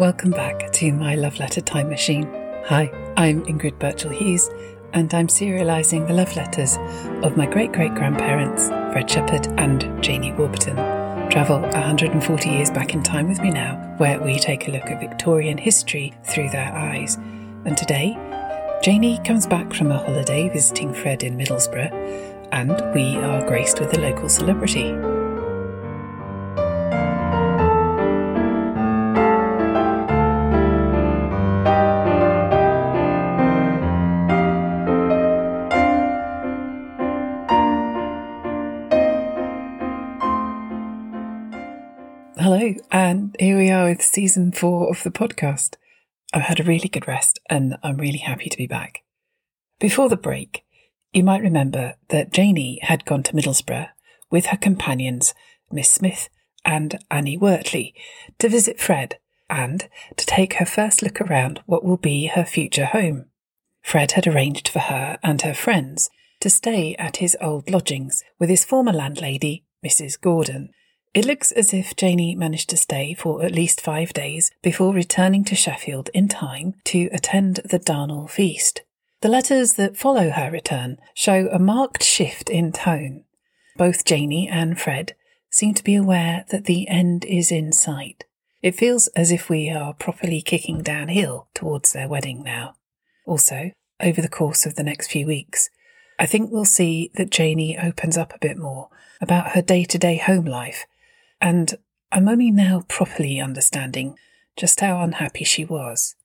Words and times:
Welcome 0.00 0.30
back 0.30 0.72
to 0.72 0.92
my 0.94 1.14
love 1.14 1.38
letter 1.38 1.60
time 1.60 1.90
machine. 1.90 2.26
Hi, 2.64 2.90
I'm 3.18 3.44
Ingrid 3.44 3.78
Birchall 3.78 4.16
Hughes, 4.16 4.48
and 4.94 5.12
I'm 5.12 5.26
serialising 5.26 6.08
the 6.08 6.14
love 6.14 6.34
letters 6.36 6.78
of 7.22 7.36
my 7.36 7.44
great 7.44 7.72
great 7.72 7.92
grandparents, 7.92 8.68
Fred 8.68 9.10
Shepherd 9.10 9.48
and 9.58 10.02
Janie 10.02 10.32
Warburton. 10.32 10.76
Travel 11.28 11.60
140 11.60 12.48
years 12.48 12.70
back 12.70 12.94
in 12.94 13.02
time 13.02 13.28
with 13.28 13.42
me 13.42 13.50
now, 13.50 13.76
where 13.98 14.18
we 14.18 14.38
take 14.38 14.68
a 14.68 14.70
look 14.70 14.86
at 14.86 15.00
Victorian 15.00 15.58
history 15.58 16.14
through 16.24 16.48
their 16.48 16.72
eyes. 16.74 17.16
And 17.66 17.76
today, 17.76 18.16
Janie 18.82 19.20
comes 19.26 19.46
back 19.46 19.74
from 19.74 19.92
a 19.92 19.98
holiday 19.98 20.48
visiting 20.48 20.94
Fred 20.94 21.22
in 21.22 21.36
Middlesbrough, 21.36 22.48
and 22.52 22.94
we 22.94 23.16
are 23.18 23.46
graced 23.46 23.80
with 23.80 23.92
a 23.92 24.00
local 24.00 24.30
celebrity. 24.30 24.94
Hello, 42.42 42.72
and 42.90 43.36
here 43.38 43.58
we 43.58 43.68
are 43.68 43.90
with 43.90 44.00
season 44.00 44.50
four 44.50 44.88
of 44.88 45.02
the 45.02 45.10
podcast. 45.10 45.74
I've 46.32 46.44
had 46.44 46.58
a 46.58 46.64
really 46.64 46.88
good 46.88 47.06
rest 47.06 47.38
and 47.50 47.76
I'm 47.82 47.98
really 47.98 48.16
happy 48.16 48.48
to 48.48 48.56
be 48.56 48.66
back. 48.66 49.02
Before 49.78 50.08
the 50.08 50.16
break, 50.16 50.64
you 51.12 51.22
might 51.22 51.42
remember 51.42 51.96
that 52.08 52.32
Janie 52.32 52.78
had 52.80 53.04
gone 53.04 53.22
to 53.24 53.34
Middlesbrough 53.34 53.90
with 54.30 54.46
her 54.46 54.56
companions, 54.56 55.34
Miss 55.70 55.90
Smith 55.90 56.30
and 56.64 56.98
Annie 57.10 57.36
Wortley, 57.36 57.92
to 58.38 58.48
visit 58.48 58.80
Fred 58.80 59.18
and 59.50 59.86
to 60.16 60.24
take 60.24 60.54
her 60.54 60.64
first 60.64 61.02
look 61.02 61.20
around 61.20 61.60
what 61.66 61.84
will 61.84 61.98
be 61.98 62.28
her 62.28 62.46
future 62.46 62.86
home. 62.86 63.26
Fred 63.82 64.12
had 64.12 64.26
arranged 64.26 64.66
for 64.66 64.78
her 64.78 65.18
and 65.22 65.42
her 65.42 65.52
friends 65.52 66.08
to 66.40 66.48
stay 66.48 66.94
at 66.94 67.18
his 67.18 67.36
old 67.38 67.68
lodgings 67.68 68.24
with 68.38 68.48
his 68.48 68.64
former 68.64 68.94
landlady, 68.94 69.66
Mrs. 69.84 70.18
Gordon, 70.18 70.70
it 71.12 71.24
looks 71.24 71.50
as 71.52 71.74
if 71.74 71.96
Janie 71.96 72.36
managed 72.36 72.70
to 72.70 72.76
stay 72.76 73.14
for 73.14 73.42
at 73.42 73.52
least 73.52 73.80
five 73.80 74.12
days 74.12 74.52
before 74.62 74.94
returning 74.94 75.44
to 75.44 75.56
Sheffield 75.56 76.08
in 76.14 76.28
time 76.28 76.74
to 76.84 77.08
attend 77.12 77.56
the 77.64 77.80
Darnall 77.80 78.30
feast. 78.30 78.82
The 79.20 79.28
letters 79.28 79.72
that 79.72 79.96
follow 79.96 80.30
her 80.30 80.50
return 80.50 80.98
show 81.14 81.48
a 81.48 81.58
marked 81.58 82.04
shift 82.04 82.48
in 82.48 82.70
tone. 82.70 83.24
Both 83.76 84.04
Janie 84.04 84.48
and 84.48 84.80
Fred 84.80 85.14
seem 85.50 85.74
to 85.74 85.84
be 85.84 85.96
aware 85.96 86.44
that 86.50 86.66
the 86.66 86.86
end 86.88 87.24
is 87.24 87.50
in 87.50 87.72
sight. 87.72 88.24
It 88.62 88.76
feels 88.76 89.08
as 89.08 89.32
if 89.32 89.48
we 89.50 89.68
are 89.68 89.94
properly 89.94 90.40
kicking 90.40 90.80
downhill 90.82 91.48
towards 91.54 91.92
their 91.92 92.08
wedding 92.08 92.44
now. 92.44 92.76
Also, 93.26 93.72
over 94.00 94.22
the 94.22 94.28
course 94.28 94.64
of 94.64 94.76
the 94.76 94.84
next 94.84 95.10
few 95.10 95.26
weeks, 95.26 95.70
I 96.18 96.26
think 96.26 96.50
we'll 96.50 96.64
see 96.64 97.10
that 97.14 97.30
Janie 97.30 97.76
opens 97.76 98.16
up 98.16 98.32
a 98.32 98.38
bit 98.38 98.56
more 98.56 98.90
about 99.20 99.52
her 99.52 99.62
day 99.62 99.84
to 99.84 99.98
day 99.98 100.16
home 100.16 100.44
life 100.44 100.86
and 101.40 101.76
I'm 102.12 102.28
only 102.28 102.50
now 102.50 102.84
properly 102.88 103.40
understanding 103.40 104.16
just 104.56 104.80
how 104.80 105.00
unhappy 105.00 105.44
she 105.44 105.64
was. 105.64 106.16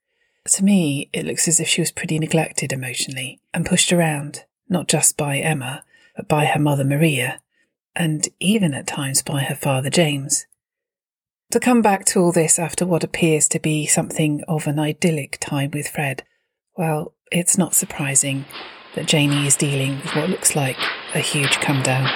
To 0.50 0.64
me, 0.64 1.10
it 1.14 1.26
looks 1.26 1.48
as 1.48 1.60
if 1.60 1.68
she 1.68 1.82
was 1.82 1.92
pretty 1.92 2.20
neglected 2.20 2.72
emotionally 2.72 3.40
and 3.54 3.66
pushed 3.66 3.94
around, 3.94 4.46
not 4.70 4.88
just 4.88 5.18
by 5.18 5.38
Emma, 5.38 5.84
but 6.16 6.28
by 6.28 6.46
her 6.46 6.60
mother 6.60 6.84
Maria, 6.84 7.42
and 7.96 8.28
even 8.40 8.74
at 8.74 8.88
times 8.88 9.22
by 9.22 9.44
her 9.44 9.56
father 9.56 9.90
James. 9.90 10.46
To 11.52 11.60
come 11.60 11.82
back 11.82 12.06
to 12.06 12.20
all 12.20 12.32
this 12.32 12.60
after 12.60 12.86
what 12.86 13.04
appears 13.04 13.48
to 13.50 13.60
be 13.60 13.86
something 13.86 14.44
of 14.48 14.68
an 14.68 14.80
idyllic 14.80 15.38
time 15.40 15.72
with 15.72 15.88
Fred, 15.88 16.24
well, 16.78 17.14
it's 17.32 17.58
not 17.58 17.74
surprising 17.74 18.46
that 18.96 19.08
Janie 19.08 19.48
is 19.48 19.56
dealing 19.56 19.98
with 19.98 20.16
what 20.16 20.30
looks 20.30 20.56
like 20.56 20.78
a 21.14 21.20
huge 21.20 21.60
come 21.60 21.82
down. 21.84 22.10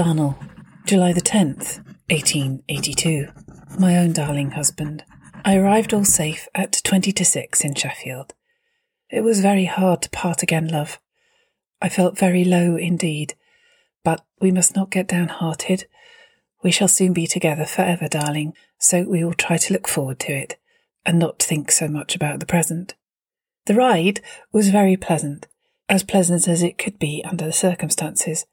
Darnall, 0.00 0.38
July 0.86 1.12
the 1.12 1.20
10th, 1.20 1.84
1882. 2.08 3.28
My 3.78 3.98
own 3.98 4.14
darling 4.14 4.52
husband. 4.52 5.04
I 5.44 5.56
arrived 5.56 5.92
all 5.92 6.06
safe 6.06 6.48
at 6.54 6.80
20 6.82 7.12
to 7.12 7.22
6 7.22 7.60
in 7.62 7.74
Sheffield. 7.74 8.32
It 9.10 9.20
was 9.20 9.42
very 9.42 9.66
hard 9.66 10.00
to 10.00 10.08
part 10.08 10.42
again, 10.42 10.68
love. 10.68 10.98
I 11.82 11.90
felt 11.90 12.16
very 12.16 12.46
low 12.46 12.76
indeed, 12.76 13.34
but 14.02 14.24
we 14.40 14.50
must 14.50 14.74
not 14.74 14.90
get 14.90 15.06
downhearted. 15.06 15.84
We 16.62 16.70
shall 16.70 16.88
soon 16.88 17.12
be 17.12 17.26
together 17.26 17.66
forever, 17.66 18.08
darling, 18.08 18.54
so 18.78 19.02
we 19.02 19.22
will 19.22 19.34
try 19.34 19.58
to 19.58 19.72
look 19.74 19.86
forward 19.86 20.18
to 20.20 20.32
it 20.32 20.58
and 21.04 21.18
not 21.18 21.42
think 21.42 21.70
so 21.70 21.88
much 21.88 22.16
about 22.16 22.40
the 22.40 22.46
present. 22.46 22.94
The 23.66 23.74
ride 23.74 24.22
was 24.50 24.70
very 24.70 24.96
pleasant, 24.96 25.46
as 25.90 26.04
pleasant 26.04 26.48
as 26.48 26.62
it 26.62 26.78
could 26.78 26.98
be 26.98 27.22
under 27.28 27.44
the 27.44 27.52
circumstances. 27.52 28.46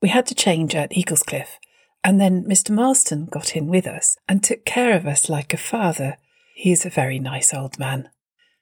We 0.00 0.08
had 0.10 0.26
to 0.26 0.34
change 0.34 0.74
at 0.74 0.92
Eaglescliffe, 0.92 1.58
and 2.04 2.20
then 2.20 2.44
Mr. 2.44 2.70
Marston 2.70 3.26
got 3.26 3.56
in 3.56 3.66
with 3.66 3.86
us 3.86 4.16
and 4.28 4.42
took 4.42 4.64
care 4.64 4.96
of 4.96 5.06
us 5.06 5.28
like 5.28 5.52
a 5.52 5.56
father. 5.58 6.16
He 6.54 6.70
is 6.70 6.86
a 6.86 6.90
very 6.90 7.18
nice 7.18 7.52
old 7.52 7.78
man. 7.78 8.08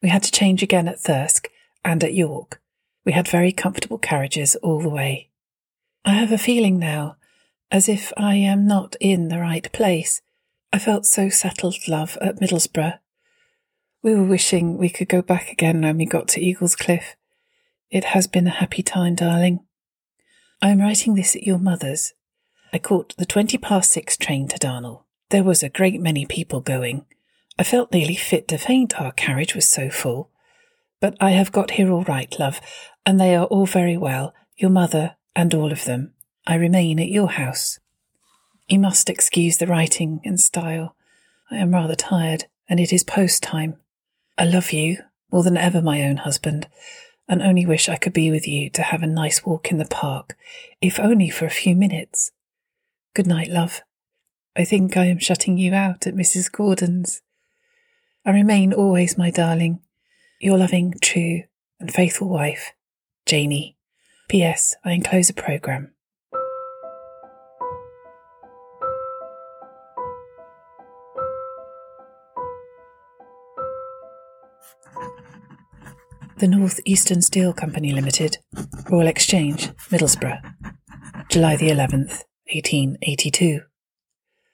We 0.03 0.09
had 0.09 0.23
to 0.23 0.31
change 0.31 0.63
again 0.63 0.89
at 0.89 1.01
Thirsk 1.01 1.49
and 1.85 2.03
at 2.03 2.15
York. 2.15 2.61
We 3.05 3.13
had 3.13 3.29
very 3.29 3.53
comfortable 3.53 3.99
carriages 3.99 4.57
all 4.57 4.81
the 4.81 4.89
way. 4.89 5.31
I 6.05 6.15
have 6.15 6.33
a 6.33 6.39
feeling 6.39 6.79
now 6.79 7.17
as 7.71 7.89
if 7.89 8.13
I 8.17 8.37
am 8.37 8.67
not 8.67 8.97
in 9.01 9.29
the 9.29 9.41
right 9.41 9.71
place. 9.73 10.23
I 10.73 10.79
felt 10.79 11.07
so 11.07 11.29
settled, 11.29 11.77
love, 11.89 12.17
at 12.21 12.41
Middlesbrough. 12.41 12.99
We 14.03 14.15
were 14.15 14.25
wishing 14.25 14.79
we 14.79 14.89
could 14.89 15.09
go 15.09 15.23
back 15.23 15.51
again 15.51 15.83
when 15.83 15.99
we 15.99 16.07
got 16.07 16.29
to 16.29 16.41
Eaglescliffe. 16.41 17.17
It 17.91 18.05
has 18.05 18.27
been 18.27 18.47
a 18.47 18.51
happy 18.51 18.83
time, 18.83 19.15
darling. 19.15 19.61
I 20.63 20.71
am 20.71 20.81
writing 20.81 21.15
this 21.15 21.37
at 21.37 21.43
your 21.43 21.59
mother's. 21.59 22.15
I 22.73 22.79
caught 22.79 23.17
the 23.17 23.27
twenty 23.27 23.59
past 23.59 23.91
six 23.91 24.17
train 24.17 24.49
to 24.49 24.59
Darnall. 24.59 25.03
There 25.31 25.45
was 25.45 25.63
a 25.63 25.69
great 25.69 26.01
many 26.01 26.25
people 26.25 26.61
going. 26.61 27.05
I 27.59 27.63
felt 27.63 27.93
nearly 27.93 28.17
fit 28.17 28.49
to 28.49 28.59
faint, 28.59 29.01
our 29.01 29.13
carriage 29.13 29.55
was 29.55 29.69
so 29.69 29.91
full. 29.91 30.31
But 31.01 31.17
I 31.21 31.31
have 31.31 31.53
got 31.53 31.73
here 31.73 31.91
all 31.91 32.05
right, 32.05 32.35
love, 32.39 32.61
and 33.05 33.21
they 33.21 33.37
are 33.37 33.45
all 33.47 33.67
very 33.67 33.97
well, 33.97 34.35
your 34.57 34.71
mother 34.71 35.17
and 35.35 35.53
all 35.55 35.73
of 35.73 35.85
them. 35.85 36.15
I 36.47 36.55
remain 36.55 36.99
at 37.01 37.09
your 37.09 37.31
house. 37.31 37.79
You 38.69 38.79
must 38.79 39.11
excuse 39.11 39.59
the 39.59 39.67
writing 39.67 40.21
and 40.25 40.41
style. 40.41 40.97
I 41.51 41.57
am 41.57 41.73
rather 41.73 41.95
tired, 41.95 42.47
and 42.69 42.81
it 42.81 42.93
is 42.93 43.05
post 43.05 43.43
time. 43.43 43.77
I 44.39 44.45
love 44.45 44.73
you 44.73 44.99
more 45.31 45.43
than 45.43 45.57
ever, 45.57 45.83
my 45.83 46.03
own 46.03 46.19
husband, 46.19 46.67
and 47.29 47.43
only 47.43 47.67
wish 47.67 47.89
I 47.89 47.97
could 47.97 48.13
be 48.13 48.31
with 48.31 48.47
you 48.47 48.71
to 48.71 48.83
have 48.83 49.03
a 49.03 49.07
nice 49.07 49.45
walk 49.45 49.71
in 49.71 49.79
the 49.79 49.85
park, 49.85 50.37
if 50.81 51.01
only 51.01 51.29
for 51.29 51.45
a 51.45 51.51
few 51.51 51.75
minutes. 51.75 52.31
Good 53.15 53.27
night, 53.27 53.49
love. 53.49 53.83
I 54.55 54.65
think 54.65 54.97
I 54.97 55.07
am 55.07 55.19
shutting 55.19 55.59
you 55.59 55.75
out 55.75 56.07
at 56.07 56.15
Mrs. 56.15 56.51
Gordon's. 56.51 57.23
I 58.25 58.31
remain 58.31 58.73
always, 58.73 59.19
my 59.19 59.31
darling, 59.31 59.81
your 60.41 60.59
loving, 60.59 60.95
true, 61.01 61.43
and 61.81 61.93
faithful 61.93 62.29
wife, 62.29 62.73
Janie. 63.27 63.77
P.S. 64.29 64.75
I 64.85 64.93
enclose 64.93 65.31
a 65.31 65.35
programme. 65.35 65.93
The 76.39 76.49
North 76.49 76.81
Eastern 76.85 77.23
Steel 77.23 77.55
Company 77.55 77.93
Limited, 77.93 78.37
Royal 78.91 79.07
Exchange, 79.07 79.69
Middlesbrough, 79.89 80.43
July 81.31 81.57
the 81.57 81.71
11th, 81.71 82.25
1882. 82.53 83.63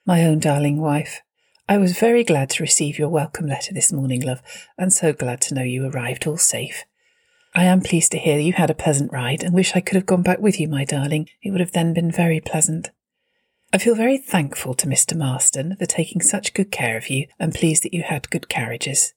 My 0.05 0.23
own 0.23 0.39
darling 0.39 0.79
wife, 0.79 1.21
I 1.67 1.77
was 1.77 1.99
very 1.99 2.23
glad 2.23 2.49
to 2.51 2.63
receive 2.63 2.97
your 2.97 3.09
welcome 3.09 3.47
letter 3.47 3.73
this 3.73 3.91
morning, 3.91 4.21
love, 4.21 4.41
and 4.77 4.93
so 4.93 5.11
glad 5.11 5.41
to 5.41 5.55
know 5.55 5.61
you 5.61 5.85
arrived 5.85 6.25
all 6.25 6.37
safe. 6.37 6.85
I 7.53 7.65
am 7.65 7.81
pleased 7.81 8.13
to 8.13 8.17
hear 8.17 8.39
you 8.39 8.53
had 8.53 8.69
a 8.69 8.75
pleasant 8.75 9.11
ride 9.11 9.43
and 9.43 9.53
wish 9.53 9.75
I 9.75 9.81
could 9.81 9.95
have 9.95 10.05
gone 10.05 10.23
back 10.23 10.39
with 10.39 10.61
you, 10.61 10.69
my 10.69 10.85
darling. 10.85 11.27
It 11.41 11.51
would 11.51 11.59
have 11.59 11.73
then 11.73 11.93
been 11.93 12.13
very 12.13 12.39
pleasant. 12.39 12.91
I 13.73 13.77
feel 13.77 13.95
very 13.95 14.17
thankful 14.17 14.73
to 14.75 14.87
Mr. 14.87 15.17
Marston 15.17 15.75
for 15.75 15.85
taking 15.85 16.21
such 16.21 16.53
good 16.53 16.71
care 16.71 16.95
of 16.95 17.09
you 17.09 17.27
and 17.37 17.53
pleased 17.53 17.83
that 17.83 17.93
you 17.93 18.03
had 18.03 18.29
good 18.29 18.47
carriages. 18.47 19.13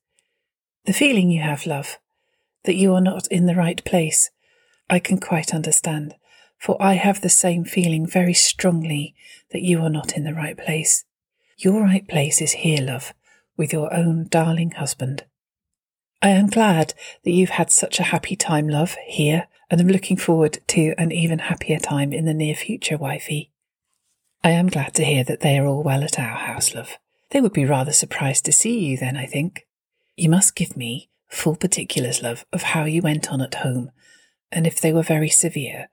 The 0.86 0.92
feeling 0.92 1.30
you 1.30 1.42
have, 1.42 1.64
love, 1.64 1.98
that 2.66 2.76
you 2.76 2.94
are 2.94 3.00
not 3.00 3.26
in 3.28 3.46
the 3.46 3.54
right 3.54 3.82
place, 3.84 4.30
I 4.90 4.98
can 4.98 5.18
quite 5.18 5.54
understand, 5.54 6.14
for 6.58 6.80
I 6.80 6.94
have 6.94 7.20
the 7.20 7.28
same 7.28 7.64
feeling 7.64 8.06
very 8.06 8.34
strongly 8.34 9.14
that 9.52 9.62
you 9.62 9.80
are 9.80 9.90
not 9.90 10.16
in 10.16 10.24
the 10.24 10.34
right 10.34 10.56
place. 10.56 11.04
Your 11.58 11.82
right 11.82 12.06
place 12.06 12.42
is 12.42 12.52
here, 12.52 12.82
love, 12.82 13.14
with 13.56 13.72
your 13.72 13.92
own 13.94 14.28
darling 14.28 14.72
husband. 14.72 15.24
I 16.22 16.30
am 16.30 16.48
glad 16.48 16.94
that 17.24 17.30
you've 17.30 17.50
had 17.50 17.70
such 17.70 17.98
a 17.98 18.04
happy 18.04 18.36
time, 18.36 18.68
love, 18.68 18.96
here, 19.06 19.48
and 19.70 19.80
am 19.80 19.88
looking 19.88 20.16
forward 20.16 20.58
to 20.68 20.94
an 20.98 21.12
even 21.12 21.40
happier 21.40 21.78
time 21.78 22.12
in 22.12 22.24
the 22.24 22.34
near 22.34 22.54
future, 22.54 22.96
wifey. 22.96 23.50
I 24.44 24.50
am 24.50 24.68
glad 24.68 24.94
to 24.94 25.04
hear 25.04 25.24
that 25.24 25.40
they 25.40 25.58
are 25.58 25.66
all 25.66 25.82
well 25.82 26.04
at 26.04 26.18
our 26.18 26.36
house, 26.36 26.74
love. 26.74 26.98
They 27.30 27.40
would 27.40 27.52
be 27.52 27.64
rather 27.64 27.92
surprised 27.92 28.44
to 28.44 28.52
see 28.52 28.78
you 28.78 28.96
then, 28.96 29.16
I 29.16 29.26
think. 29.26 29.66
You 30.14 30.28
must 30.28 30.54
give 30.54 30.76
me 30.76 31.10
full 31.28 31.56
particulars, 31.56 32.22
love, 32.22 32.44
of 32.52 32.62
how 32.62 32.84
you 32.84 33.02
went 33.02 33.30
on 33.30 33.40
at 33.40 33.56
home, 33.56 33.90
and 34.50 34.66
if 34.66 34.80
they 34.80 34.92
were 34.92 35.02
very 35.02 35.28
severe. 35.28 35.88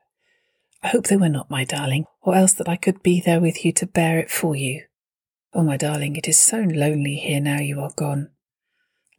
I 0.82 0.90
hope 0.90 1.08
they 1.08 1.18
were 1.18 1.30
not, 1.30 1.50
my 1.50 1.64
darling, 1.64 2.06
or 2.22 2.36
else 2.36 2.54
that 2.54 2.70
I 2.70 2.76
could 2.76 3.02
be 3.04 3.22
there 3.22 3.40
with 3.40 3.64
you 3.64 3.72
to 3.74 3.86
bear 3.86 4.20
it 4.20 4.30
for 4.30 4.56
you. 4.56 4.84
Oh, 5.54 5.64
my 5.64 5.78
darling, 5.78 6.16
it 6.16 6.28
is 6.28 6.40
so 6.40 6.60
lonely 6.60 7.16
here 7.16 7.40
now 7.40 7.60
you 7.60 7.80
are 7.80 7.94
gone. 7.96 8.30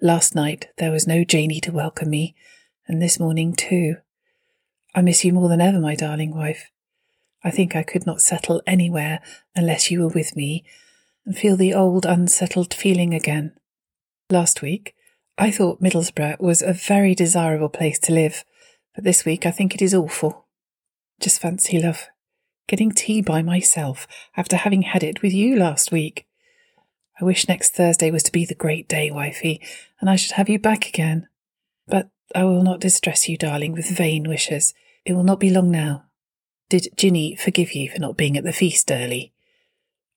Last 0.00 0.34
night 0.34 0.69
there 0.76 0.90
was 0.90 1.06
no 1.06 1.25
Janie 1.25 1.61
to 1.61 1.72
welcome 1.72 2.11
me, 2.11 2.34
and 2.87 3.00
this 3.00 3.19
morning 3.19 3.55
too. 3.55 3.96
I 4.94 5.00
miss 5.00 5.25
you 5.25 5.32
more 5.32 5.49
than 5.49 5.60
ever, 5.60 5.81
my 5.81 5.94
darling 5.94 6.34
wife. 6.34 6.70
I 7.43 7.50
think 7.50 7.75
I 7.75 7.82
could 7.82 8.06
not 8.06 8.20
settle 8.20 8.62
anywhere 8.67 9.20
unless 9.55 9.90
you 9.90 10.00
were 10.00 10.08
with 10.08 10.37
me 10.37 10.64
and 11.25 11.37
feel 11.37 11.56
the 11.56 11.75
old 11.75 12.05
unsettled 12.05 12.75
feeling 12.75 13.14
again. 13.14 13.52
Last 14.31 14.62
week, 14.62 14.94
I 15.36 15.50
thought 15.50 15.82
Middlesbrough 15.82 16.40
was 16.40 16.62
a 16.62 16.72
very 16.72 17.14
desirable 17.14 17.69
place 17.69 17.98
to 18.00 18.12
live, 18.12 18.44
but 18.94 19.02
this 19.02 19.25
week 19.25 19.44
I 19.44 19.50
think 19.50 19.75
it 19.75 19.82
is 19.82 19.94
awful. 19.94 20.46
Just 21.20 21.40
fancy, 21.40 21.81
love, 21.81 22.08
getting 22.69 22.92
tea 22.92 23.20
by 23.20 23.42
myself 23.42 24.06
after 24.36 24.56
having 24.56 24.82
had 24.82 25.02
it 25.02 25.22
with 25.22 25.32
you 25.32 25.56
last 25.56 25.90
week. 25.90 26.26
I 27.20 27.25
wish 27.25 27.48
next 27.48 27.75
Thursday 27.75 28.10
was 28.10 28.22
to 28.25 28.32
be 28.32 28.44
the 28.44 28.54
great 28.54 28.88
day, 28.88 29.10
wifey, 29.10 29.60
and 30.00 30.08
I 30.08 30.16
should 30.16 30.32
have 30.32 30.48
you 30.48 30.58
back 30.58 30.88
again. 30.88 31.28
But 31.86 32.10
I 32.34 32.44
will 32.44 32.62
not 32.62 32.81
distress 32.81 33.28
you, 33.28 33.36
darling, 33.36 33.72
with 33.72 33.88
vain 33.88 34.28
wishes. 34.28 34.72
It 35.04 35.14
will 35.14 35.25
not 35.25 35.40
be 35.40 35.50
long 35.50 35.70
now. 35.70 36.04
Did 36.69 36.88
Ginny 36.96 37.36
forgive 37.36 37.72
you 37.72 37.90
for 37.90 38.00
not 38.00 38.16
being 38.16 38.36
at 38.36 38.44
the 38.44 38.52
feast 38.52 38.90
early? 38.90 39.32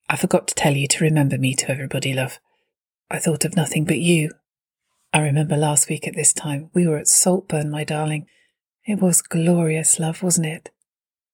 I 0.09 0.15
forgot 0.15 0.47
to 0.47 0.55
tell 0.55 0.75
you 0.75 0.87
to 0.87 1.03
remember 1.03 1.37
me 1.37 1.53
to 1.55 1.69
everybody, 1.69 2.13
love. 2.13 2.39
I 3.09 3.19
thought 3.19 3.45
of 3.45 3.55
nothing 3.55 3.83
but 3.83 3.99
you. 3.99 4.31
I 5.17 5.21
remember 5.21 5.57
last 5.57 5.89
week 5.89 6.07
at 6.07 6.13
this 6.13 6.31
time 6.31 6.69
we 6.75 6.85
were 6.85 6.99
at 6.99 7.07
Saltburn, 7.07 7.71
my 7.71 7.83
darling. 7.83 8.27
It 8.85 9.01
was 9.01 9.23
glorious, 9.23 9.99
love, 9.99 10.21
wasn't 10.21 10.45
it? 10.45 10.69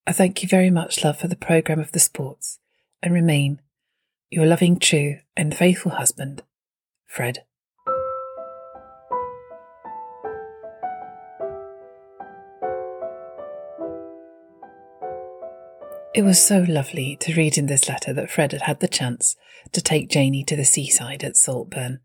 I 0.08 0.14
thank 0.14 0.42
you 0.42 0.48
very 0.48 0.70
much, 0.70 1.04
love, 1.04 1.20
for 1.20 1.28
the 1.28 1.36
programme 1.36 1.82
of 1.82 1.92
the 1.92 2.00
sports, 2.00 2.60
and 3.02 3.14
remain 3.14 3.60
your 4.30 4.46
loving, 4.46 4.80
true, 4.80 5.18
and 5.36 5.54
faithful 5.54 5.92
husband, 5.92 6.44
Fred. 7.06 7.44
It 16.16 16.22
was 16.22 16.42
so 16.42 16.64
lovely 16.70 17.18
to 17.18 17.34
read 17.34 17.58
in 17.58 17.66
this 17.66 17.90
letter 17.90 18.14
that 18.14 18.32
Fred 18.32 18.54
had 18.54 18.62
had 18.62 18.80
the 18.80 18.88
chance 18.88 19.36
to 19.74 19.82
take 19.82 20.10
Janie 20.10 20.46
to 20.46 20.56
the 20.56 20.64
seaside 20.64 21.22
at 21.26 21.36
Saltburn, 21.36 22.00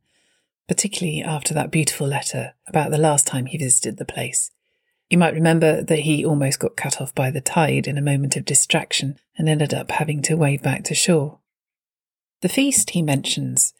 particularly 0.68 1.22
after 1.22 1.54
that 1.54 1.70
beautiful 1.70 2.06
letter 2.06 2.54
about 2.68 2.90
the 2.90 2.98
last 2.98 3.26
time 3.26 3.46
he 3.46 3.58
visited 3.58 3.96
the 3.96 4.04
place. 4.04 4.50
You 5.10 5.16
might 5.16 5.34
remember 5.34 5.82
that 5.82 6.00
he 6.00 6.24
almost 6.24 6.60
got 6.60 6.76
cut 6.76 7.00
off 7.00 7.14
by 7.14 7.30
the 7.30 7.40
tide 7.40 7.86
in 7.86 7.96
a 7.96 8.02
moment 8.02 8.36
of 8.36 8.44
distraction 8.44 9.18
and 9.38 9.48
ended 9.48 9.72
up 9.72 9.90
having 9.90 10.20
to 10.22 10.36
wade 10.36 10.62
back 10.62 10.84
to 10.84 10.94
shore. 10.94 11.38
The 12.42 12.48
feast 12.48 12.90
he 12.90 13.02
mentions 13.02 13.72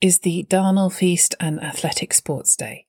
is 0.00 0.18
the 0.18 0.46
Darnall 0.50 0.92
Feast 0.92 1.34
and 1.40 1.62
Athletic 1.62 2.12
Sports 2.12 2.54
Day 2.54 2.86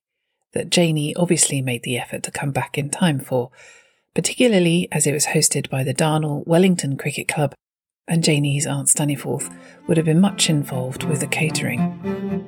that 0.52 0.70
Janie 0.70 1.16
obviously 1.16 1.62
made 1.62 1.84
the 1.84 1.98
effort 1.98 2.24
to 2.24 2.32
come 2.32 2.52
back 2.52 2.78
in 2.78 2.90
time 2.90 3.20
for, 3.20 3.52
particularly 4.14 4.88
as 4.92 5.08
it 5.08 5.14
was 5.14 5.28
hosted 5.28 5.70
by 5.70 5.84
the 5.84 5.94
Darnall 5.94 6.46
Wellington 6.46 6.98
Cricket 6.98 7.28
Club, 7.28 7.54
and 8.08 8.24
Janie's 8.24 8.68
Aunt 8.68 8.88
Staniforth 8.88 9.54
would 9.88 9.98
have 9.98 10.06
been 10.06 10.22
much 10.22 10.50
involved 10.50 11.04
with 11.04 11.20
the 11.20 11.28
catering. 11.28 12.45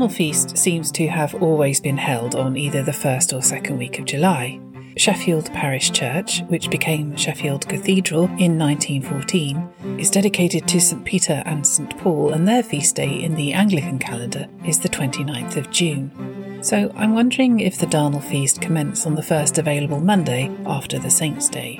Darnall 0.00 0.12
Feast 0.12 0.56
seems 0.56 0.90
to 0.92 1.08
have 1.08 1.34
always 1.42 1.78
been 1.78 1.98
held 1.98 2.34
on 2.34 2.56
either 2.56 2.82
the 2.82 2.90
first 2.90 3.34
or 3.34 3.42
second 3.42 3.76
week 3.76 3.98
of 3.98 4.06
July, 4.06 4.58
Sheffield 4.96 5.52
Parish 5.52 5.90
Church, 5.90 6.40
which 6.48 6.70
became 6.70 7.14
Sheffield 7.16 7.68
Cathedral 7.68 8.24
in 8.38 8.58
1914, 8.58 9.98
is 9.98 10.08
dedicated 10.08 10.66
to 10.68 10.80
St 10.80 11.04
Peter 11.04 11.42
and 11.44 11.66
St 11.66 11.98
Paul, 11.98 12.32
and 12.32 12.48
their 12.48 12.62
feast 12.62 12.96
day 12.96 13.22
in 13.22 13.34
the 13.34 13.52
Anglican 13.52 13.98
calendar 13.98 14.48
is 14.64 14.80
the 14.80 14.88
29th 14.88 15.58
of 15.58 15.70
June. 15.70 16.62
So 16.62 16.90
I'm 16.96 17.14
wondering 17.14 17.60
if 17.60 17.76
the 17.76 17.86
Darnall 17.86 18.24
feast 18.24 18.62
commenced 18.62 19.06
on 19.06 19.16
the 19.16 19.22
first 19.22 19.58
available 19.58 20.00
Monday 20.00 20.50
after 20.64 20.98
the 20.98 21.10
Saint's 21.10 21.50
Day. 21.50 21.78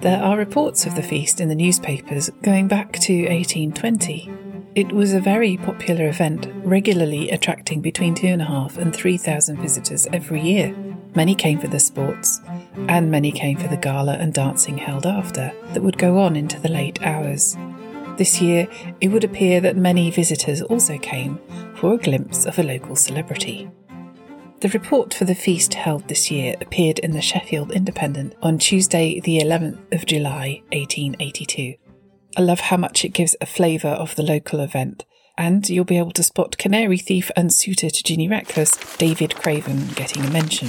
There 0.00 0.22
are 0.22 0.38
reports 0.38 0.86
of 0.86 0.94
the 0.94 1.02
feast 1.02 1.42
in 1.42 1.50
the 1.50 1.54
newspapers 1.54 2.30
going 2.40 2.68
back 2.68 2.92
to 3.00 3.12
1820. 3.12 4.43
It 4.74 4.92
was 4.92 5.12
a 5.12 5.20
very 5.20 5.56
popular 5.56 6.08
event, 6.08 6.48
regularly 6.64 7.30
attracting 7.30 7.80
between 7.80 8.16
two 8.16 8.26
and 8.26 8.42
a 8.42 8.46
half 8.46 8.76
and 8.76 8.92
three 8.92 9.16
thousand 9.16 9.60
visitors 9.60 10.08
every 10.12 10.40
year. 10.40 10.74
Many 11.14 11.36
came 11.36 11.60
for 11.60 11.68
the 11.68 11.78
sports, 11.78 12.40
and 12.88 13.08
many 13.08 13.30
came 13.30 13.56
for 13.56 13.68
the 13.68 13.76
gala 13.76 14.14
and 14.14 14.34
dancing 14.34 14.76
held 14.76 15.06
after, 15.06 15.52
that 15.72 15.82
would 15.84 15.96
go 15.96 16.18
on 16.18 16.34
into 16.34 16.58
the 16.58 16.68
late 16.68 17.00
hours. 17.02 17.56
This 18.18 18.42
year, 18.42 18.66
it 19.00 19.08
would 19.08 19.22
appear 19.22 19.60
that 19.60 19.76
many 19.76 20.10
visitors 20.10 20.60
also 20.60 20.98
came 20.98 21.38
for 21.76 21.94
a 21.94 21.98
glimpse 21.98 22.44
of 22.44 22.58
a 22.58 22.64
local 22.64 22.96
celebrity. 22.96 23.70
The 24.58 24.70
report 24.70 25.14
for 25.14 25.24
the 25.24 25.36
feast 25.36 25.74
held 25.74 26.08
this 26.08 26.32
year 26.32 26.56
appeared 26.60 26.98
in 26.98 27.12
the 27.12 27.22
Sheffield 27.22 27.70
Independent 27.70 28.34
on 28.42 28.58
Tuesday, 28.58 29.20
the 29.20 29.38
11th 29.38 29.78
of 29.92 30.04
July, 30.04 30.62
1882. 30.72 31.76
I 32.36 32.42
love 32.42 32.60
how 32.60 32.76
much 32.76 33.04
it 33.04 33.10
gives 33.10 33.36
a 33.40 33.46
flavour 33.46 33.88
of 33.88 34.16
the 34.16 34.22
local 34.24 34.60
event, 34.60 35.04
and 35.38 35.68
you'll 35.68 35.84
be 35.84 35.98
able 35.98 36.10
to 36.12 36.22
spot 36.24 36.58
Canary 36.58 36.98
Thief 36.98 37.30
and 37.36 37.52
suitor 37.52 37.90
to 37.90 38.02
Ginny 38.02 38.28
Reckless, 38.28 38.96
David 38.96 39.36
Craven, 39.36 39.88
getting 39.94 40.24
a 40.24 40.30
mention. 40.30 40.68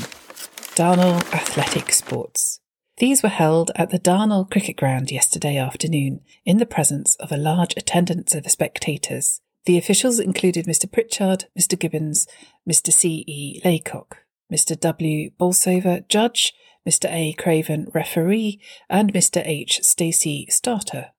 Darnall 0.75 1.21
Athletic 1.33 1.91
Sports. 1.91 2.59
These 2.97 3.23
were 3.23 3.29
held 3.29 3.71
at 3.75 3.89
the 3.89 3.99
Darnall 3.99 4.49
Cricket 4.49 4.77
Ground 4.77 5.11
yesterday 5.11 5.57
afternoon 5.57 6.21
in 6.45 6.57
the 6.57 6.65
presence 6.65 7.15
of 7.15 7.31
a 7.31 7.37
large 7.37 7.73
attendance 7.75 8.35
of 8.35 8.49
spectators. 8.49 9.41
The 9.65 9.77
officials 9.77 10.19
included 10.19 10.65
Mr. 10.65 10.91
Pritchard, 10.91 11.45
Mr. 11.59 11.79
Gibbons, 11.79 12.27
Mr. 12.69 12.93
C. 12.93 13.23
E. 13.27 13.61
Laycock, 13.65 14.17
Mr. 14.53 14.79
W. 14.79 15.31
Bolsover, 15.39 16.01
Judge, 16.07 16.53
Mr. 16.87 17.11
A. 17.11 17.33
Craven, 17.33 17.87
Referee, 17.93 18.61
and 18.89 19.11
Mr. 19.11 19.41
H. 19.43 19.79
Stacey, 19.81 20.45
Starter. 20.49 21.11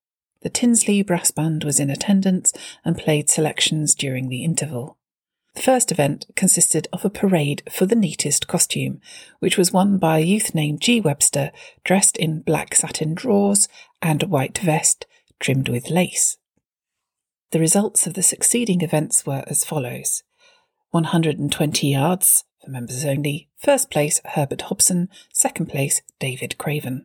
The 0.46 0.50
Tinsley 0.50 1.02
Brass 1.02 1.32
Band 1.32 1.64
was 1.64 1.80
in 1.80 1.90
attendance 1.90 2.52
and 2.84 2.96
played 2.96 3.28
selections 3.28 3.96
during 3.96 4.28
the 4.28 4.44
interval. 4.44 4.96
The 5.56 5.62
first 5.62 5.90
event 5.90 6.26
consisted 6.36 6.86
of 6.92 7.04
a 7.04 7.10
parade 7.10 7.64
for 7.68 7.84
the 7.84 7.96
neatest 7.96 8.46
costume, 8.46 9.00
which 9.40 9.58
was 9.58 9.72
won 9.72 9.98
by 9.98 10.18
a 10.18 10.24
youth 10.24 10.54
named 10.54 10.80
G. 10.80 11.00
Webster, 11.00 11.50
dressed 11.82 12.16
in 12.16 12.42
black 12.42 12.76
satin 12.76 13.12
drawers 13.12 13.66
and 14.00 14.22
a 14.22 14.28
white 14.28 14.58
vest 14.58 15.04
trimmed 15.40 15.68
with 15.68 15.90
lace. 15.90 16.38
The 17.50 17.58
results 17.58 18.06
of 18.06 18.14
the 18.14 18.22
succeeding 18.22 18.82
events 18.82 19.26
were 19.26 19.42
as 19.48 19.64
follows 19.64 20.22
120 20.92 21.88
yards 21.88 22.44
for 22.64 22.70
members 22.70 23.04
only, 23.04 23.48
first 23.56 23.90
place 23.90 24.20
Herbert 24.24 24.62
Hobson, 24.62 25.08
second 25.32 25.66
place 25.66 26.02
David 26.20 26.56
Craven. 26.56 27.04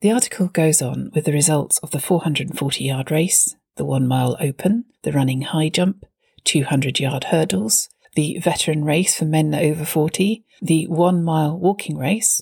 The 0.00 0.12
article 0.12 0.46
goes 0.46 0.80
on 0.80 1.10
with 1.12 1.24
the 1.24 1.32
results 1.32 1.78
of 1.78 1.90
the 1.90 1.98
440 1.98 2.84
yard 2.84 3.10
race, 3.10 3.56
the 3.74 3.84
one 3.84 4.06
mile 4.06 4.36
open, 4.38 4.84
the 5.02 5.10
running 5.10 5.42
high 5.42 5.70
jump, 5.70 6.04
200 6.44 7.00
yard 7.00 7.24
hurdles, 7.24 7.88
the 8.14 8.38
veteran 8.38 8.84
race 8.84 9.18
for 9.18 9.24
men 9.24 9.52
over 9.56 9.84
40, 9.84 10.44
the 10.62 10.86
one 10.86 11.24
mile 11.24 11.58
walking 11.58 11.98
race. 11.98 12.40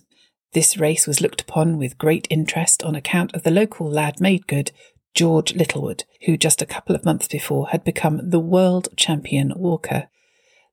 This 0.53 0.77
race 0.77 1.07
was 1.07 1.23
looked 1.23 1.41
upon 1.41 1.79
with 1.79 1.97
great 1.97 2.27
interest 2.29 2.83
on 2.83 2.95
account 2.95 3.35
of 3.35 3.43
the 3.43 3.51
local 3.51 3.89
lad 3.89 4.21
made 4.21 4.47
good, 4.47 4.71
George 5.15 5.55
Littlewood, 5.55 6.05
who 6.27 6.37
just 6.37 6.61
a 6.61 6.67
couple 6.67 6.95
of 6.95 7.07
months 7.07 7.27
before 7.27 7.69
had 7.69 7.85
become 7.85 8.21
the 8.23 8.39
world 8.39 8.89
champion 8.99 9.55
walker. 9.57 10.09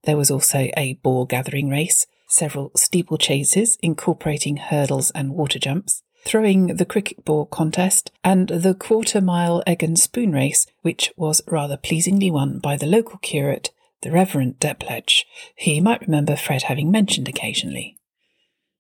There 0.04 0.18
was 0.18 0.30
also 0.30 0.68
a 0.76 1.00
boar 1.02 1.26
gathering 1.28 1.70
race, 1.70 2.08
several 2.28 2.72
steeplechases 2.72 3.78
incorporating 3.82 4.58
hurdles 4.58 5.12
and 5.12 5.32
water 5.32 5.60
jumps, 5.60 6.04
throwing 6.26 6.76
the 6.76 6.86
cricket 6.86 7.26
ball 7.26 7.46
contest, 7.46 8.12
and 8.24 8.50
the 8.50 8.74
quarter 8.74 9.22
mile 9.22 9.64
egg 9.68 9.84
and 9.84 9.98
spoon 10.00 10.32
race, 10.32 10.66
which 10.82 11.12
was 11.16 11.42
rather 11.48 11.78
pleasingly 11.78 12.32
won 12.32 12.60
by 12.60 12.76
the 12.78 12.86
local 12.86 13.18
curate, 13.20 13.72
the 14.02 14.12
Reverend 14.12 14.60
Depledge, 14.60 15.24
who 15.64 15.72
you 15.72 15.82
might 15.82 16.02
remember 16.02 16.36
Fred 16.36 16.64
having 16.64 16.92
mentioned 16.92 17.28
occasionally. 17.28 17.98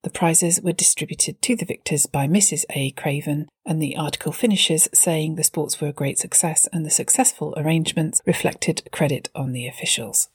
The 0.03 0.09
prizes 0.09 0.59
were 0.61 0.73
distributed 0.73 1.41
to 1.41 1.55
the 1.55 1.65
victors 1.65 2.07
by 2.07 2.27
Mrs. 2.27 2.65
A. 2.71 2.91
Craven, 2.91 3.47
and 3.65 3.81
the 3.81 3.95
article 3.95 4.33
finishes 4.33 4.89
saying 4.93 5.35
the 5.35 5.45
sports 5.45 5.79
were 5.79 5.87
a 5.87 5.93
great 5.93 6.19
success 6.19 6.67
and 6.73 6.85
the 6.85 6.89
successful 6.89 7.53
arrangements 7.55 8.21
reflected 8.25 8.89
credit 8.91 9.29
on 9.33 9.53
the 9.53 9.65
officials. 9.65 10.27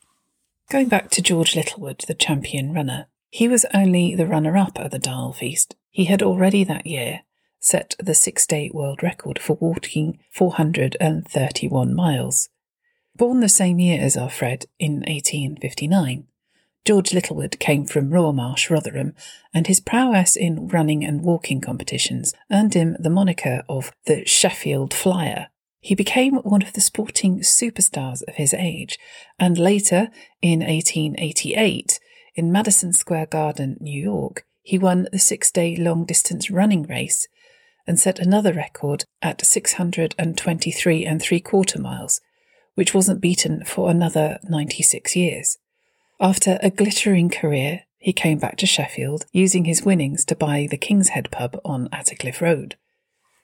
Going 0.71 0.89
back 0.89 1.11
to 1.11 1.23
George 1.23 1.55
Littlewood, 1.55 2.05
the 2.09 2.15
champion 2.15 2.73
runner, 2.73 3.09
he 3.31 3.49
was 3.49 3.67
only 3.75 4.15
the 4.15 4.27
runner 4.27 4.57
up 4.57 4.79
at 4.79 4.91
the 4.91 4.99
Darnall 4.99 5.35
Feast. 5.35 5.77
He 5.91 6.07
had 6.07 6.23
already 6.23 6.65
that 6.65 6.87
year 6.87 7.23
set 7.61 7.95
the 7.99 8.15
six 8.15 8.47
day 8.47 8.71
world 8.73 9.03
record 9.03 9.39
for 9.39 9.55
walking 9.61 10.19
431 10.31 11.95
miles. 11.95 12.49
Born 13.17 13.41
the 13.41 13.49
same 13.49 13.79
year 13.79 14.01
as 14.01 14.17
our 14.17 14.31
Fred 14.31 14.67
in 14.79 15.01
1859, 15.01 16.29
George 16.85 17.13
Littlewood 17.13 17.59
came 17.59 17.85
from 17.85 18.11
Rawmarsh, 18.11 18.71
Rotherham, 18.71 19.15
and 19.53 19.67
his 19.67 19.81
prowess 19.81 20.37
in 20.37 20.69
running 20.69 21.05
and 21.05 21.23
walking 21.23 21.61
competitions 21.61 22.33
earned 22.51 22.75
him 22.75 22.97
the 22.99 23.11
moniker 23.11 23.63
of 23.69 23.93
the 24.07 24.25
Sheffield 24.25 24.95
Flyer. 24.95 25.49
He 25.81 25.95
became 25.95 26.37
one 26.37 26.63
of 26.63 26.73
the 26.73 26.81
sporting 26.81 27.41
superstars 27.41 28.23
of 28.27 28.37
his 28.37 28.55
age, 28.55 28.99
and 29.39 29.59
later, 29.59 30.09
in 30.41 30.61
1888, 30.61 31.98
in 32.39 32.53
Madison 32.53 32.93
Square 32.93 33.27
Garden, 33.27 33.77
New 33.81 34.01
York, 34.01 34.47
he 34.63 34.79
won 34.79 35.09
the 35.11 35.19
six 35.19 35.51
day 35.51 35.75
long 35.75 36.05
distance 36.05 36.53
running 36.53 36.85
race 36.85 37.27
and 37.85 37.99
set 37.99 38.21
another 38.21 38.53
record 38.53 39.05
at 39.21 39.45
623 39.45 41.05
and 41.05 41.21
three 41.21 41.41
quarter 41.41 41.81
miles, 41.81 42.21
which 42.77 42.95
wasn't 42.95 43.21
beaten 43.21 43.65
for 43.65 43.91
another 43.91 44.39
96 44.45 45.17
years. 45.17 45.59
After 46.21 46.61
a 46.63 46.71
glittering 46.71 47.29
career, 47.29 47.81
he 47.99 48.13
came 48.13 48.39
back 48.39 48.57
to 48.59 48.67
Sheffield, 48.67 49.27
using 49.33 49.65
his 49.65 49.83
winnings 49.83 50.25
to 50.27 50.37
buy 50.37 50.69
the 50.71 50.77
King's 50.77 51.09
Head 51.09 51.33
pub 51.33 51.61
on 51.65 51.89
Attercliffe 51.89 52.41
Road. 52.41 52.77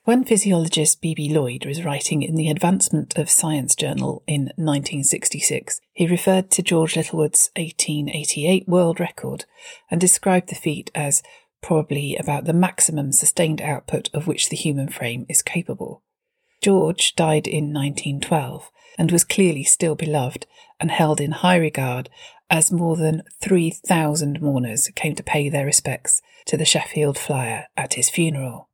When 0.05 0.23
physiologist 0.23 1.01
B.B. 1.01 1.33
Lloyd 1.33 1.65
was 1.65 1.83
writing 1.83 2.21
in 2.21 2.35
the 2.35 2.47
Advancement 2.47 3.17
of 3.17 3.27
Science 3.27 3.73
Journal 3.73 4.21
in 4.27 4.51
1966, 4.55 5.81
he 5.93 6.05
referred 6.05 6.51
to 6.51 6.61
George 6.61 6.95
Littlewood's 6.95 7.49
1888 7.55 8.67
world 8.67 8.99
record 8.99 9.45
and 9.89 9.99
described 9.99 10.49
the 10.49 10.55
feat 10.55 10.91
as 10.93 11.23
probably 11.63 12.15
about 12.17 12.45
the 12.45 12.53
maximum 12.53 13.11
sustained 13.13 13.59
output 13.61 14.11
of 14.13 14.27
which 14.27 14.49
the 14.49 14.55
human 14.55 14.89
frame 14.89 15.25
is 15.27 15.41
capable. 15.41 16.03
George 16.61 17.15
died 17.15 17.47
in 17.47 17.73
1912 17.73 18.69
and 18.99 19.11
was 19.11 19.23
clearly 19.23 19.63
still 19.63 19.95
beloved 19.95 20.45
and 20.79 20.91
held 20.91 21.19
in 21.19 21.31
high 21.31 21.57
regard 21.57 22.11
as 22.47 22.71
more 22.71 22.95
than 22.95 23.23
3,000 23.41 24.39
mourners 24.39 24.87
came 24.93 25.15
to 25.15 25.23
pay 25.23 25.49
their 25.49 25.65
respects 25.65 26.21
to 26.45 26.57
the 26.57 26.63
Sheffield 26.63 27.17
Flyer 27.17 27.65
at 27.75 27.95
his 27.95 28.07
funeral. 28.07 28.69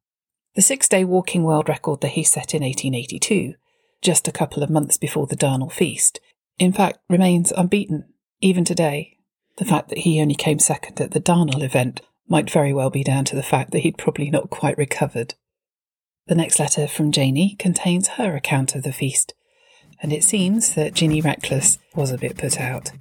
The 0.53 0.62
six 0.62 0.89
day 0.89 1.05
walking 1.05 1.43
world 1.43 1.70
record 1.70 2.01
that 2.01 2.10
he 2.10 2.24
set 2.24 2.53
in 2.53 2.62
1882, 2.62 3.53
just 4.01 4.27
a 4.27 4.34
couple 4.34 4.63
of 4.63 4.70
months 4.70 4.98
before 4.98 5.25
the 5.25 5.38
Darnall 5.38 5.72
Feast, 5.72 6.20
in 6.60 6.74
fact 6.74 7.00
remains 7.10 7.53
unbeaten, 7.53 8.13
even 8.41 8.65
today. 8.65 9.17
The 9.58 9.65
fact 9.65 9.88
that 9.89 10.00
he 10.00 10.20
only 10.20 10.36
came 10.36 10.60
second 10.60 11.00
at 11.00 11.12
the 11.12 11.22
Darnall 11.22 11.63
event 11.63 12.01
might 12.27 12.50
very 12.50 12.74
well 12.74 12.89
be 12.89 13.03
down 13.03 13.24
to 13.25 13.36
the 13.36 13.43
fact 13.43 13.72
that 13.72 13.79
he'd 13.79 13.98
probably 13.98 14.29
not 14.29 14.50
quite 14.50 14.77
recovered. 14.77 15.36
The 16.27 16.36
next 16.36 16.60
letter 16.60 16.86
from 16.86 17.13
Janie 17.13 17.55
contains 17.58 18.10
her 18.10 18.36
account 18.36 18.75
of 18.75 18.84
the 18.84 18.91
feast, 18.91 19.34
and 20.01 20.12
it 20.12 20.24
seems 20.24 20.75
that 20.75 20.93
Ginny 20.93 21.22
Reckless 21.22 21.79
was 21.96 22.12
a 22.12 22.17
bit 22.17 22.38
put 22.38 22.60
out. 22.60 22.91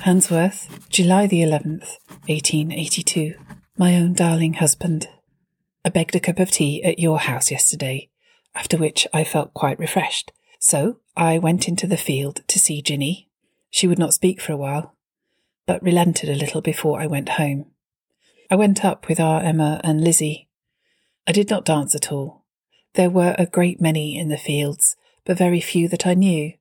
Handsworth, 0.00 0.86
July 0.90 1.26
the 1.26 1.40
11th, 1.40 1.96
1882. 2.26 3.36
My 3.76 3.96
own 3.96 4.12
darling 4.12 4.54
husband. 4.54 5.08
I 5.84 5.88
begged 5.88 6.14
a 6.14 6.20
cup 6.20 6.38
of 6.38 6.52
tea 6.52 6.84
at 6.84 7.00
your 7.00 7.18
house 7.18 7.50
yesterday, 7.50 8.08
after 8.54 8.76
which 8.76 9.04
I 9.12 9.24
felt 9.24 9.52
quite 9.52 9.80
refreshed. 9.80 10.30
So 10.60 11.00
I 11.16 11.38
went 11.38 11.66
into 11.66 11.88
the 11.88 11.96
field 11.96 12.42
to 12.46 12.60
see 12.60 12.80
Ginny. 12.80 13.28
She 13.70 13.88
would 13.88 13.98
not 13.98 14.14
speak 14.14 14.40
for 14.40 14.52
a 14.52 14.56
while, 14.56 14.94
but 15.66 15.82
relented 15.82 16.30
a 16.30 16.36
little 16.36 16.60
before 16.60 17.00
I 17.00 17.08
went 17.08 17.30
home. 17.30 17.66
I 18.48 18.54
went 18.54 18.84
up 18.84 19.08
with 19.08 19.18
our 19.18 19.42
Emma 19.42 19.80
and 19.82 20.04
Lizzie. 20.04 20.48
I 21.26 21.32
did 21.32 21.50
not 21.50 21.64
dance 21.64 21.96
at 21.96 22.12
all. 22.12 22.44
There 22.92 23.10
were 23.10 23.34
a 23.40 23.46
great 23.46 23.80
many 23.80 24.16
in 24.16 24.28
the 24.28 24.36
fields, 24.36 24.94
but 25.24 25.36
very 25.36 25.60
few 25.60 25.88
that 25.88 26.06
I 26.06 26.14
knew. 26.14 26.52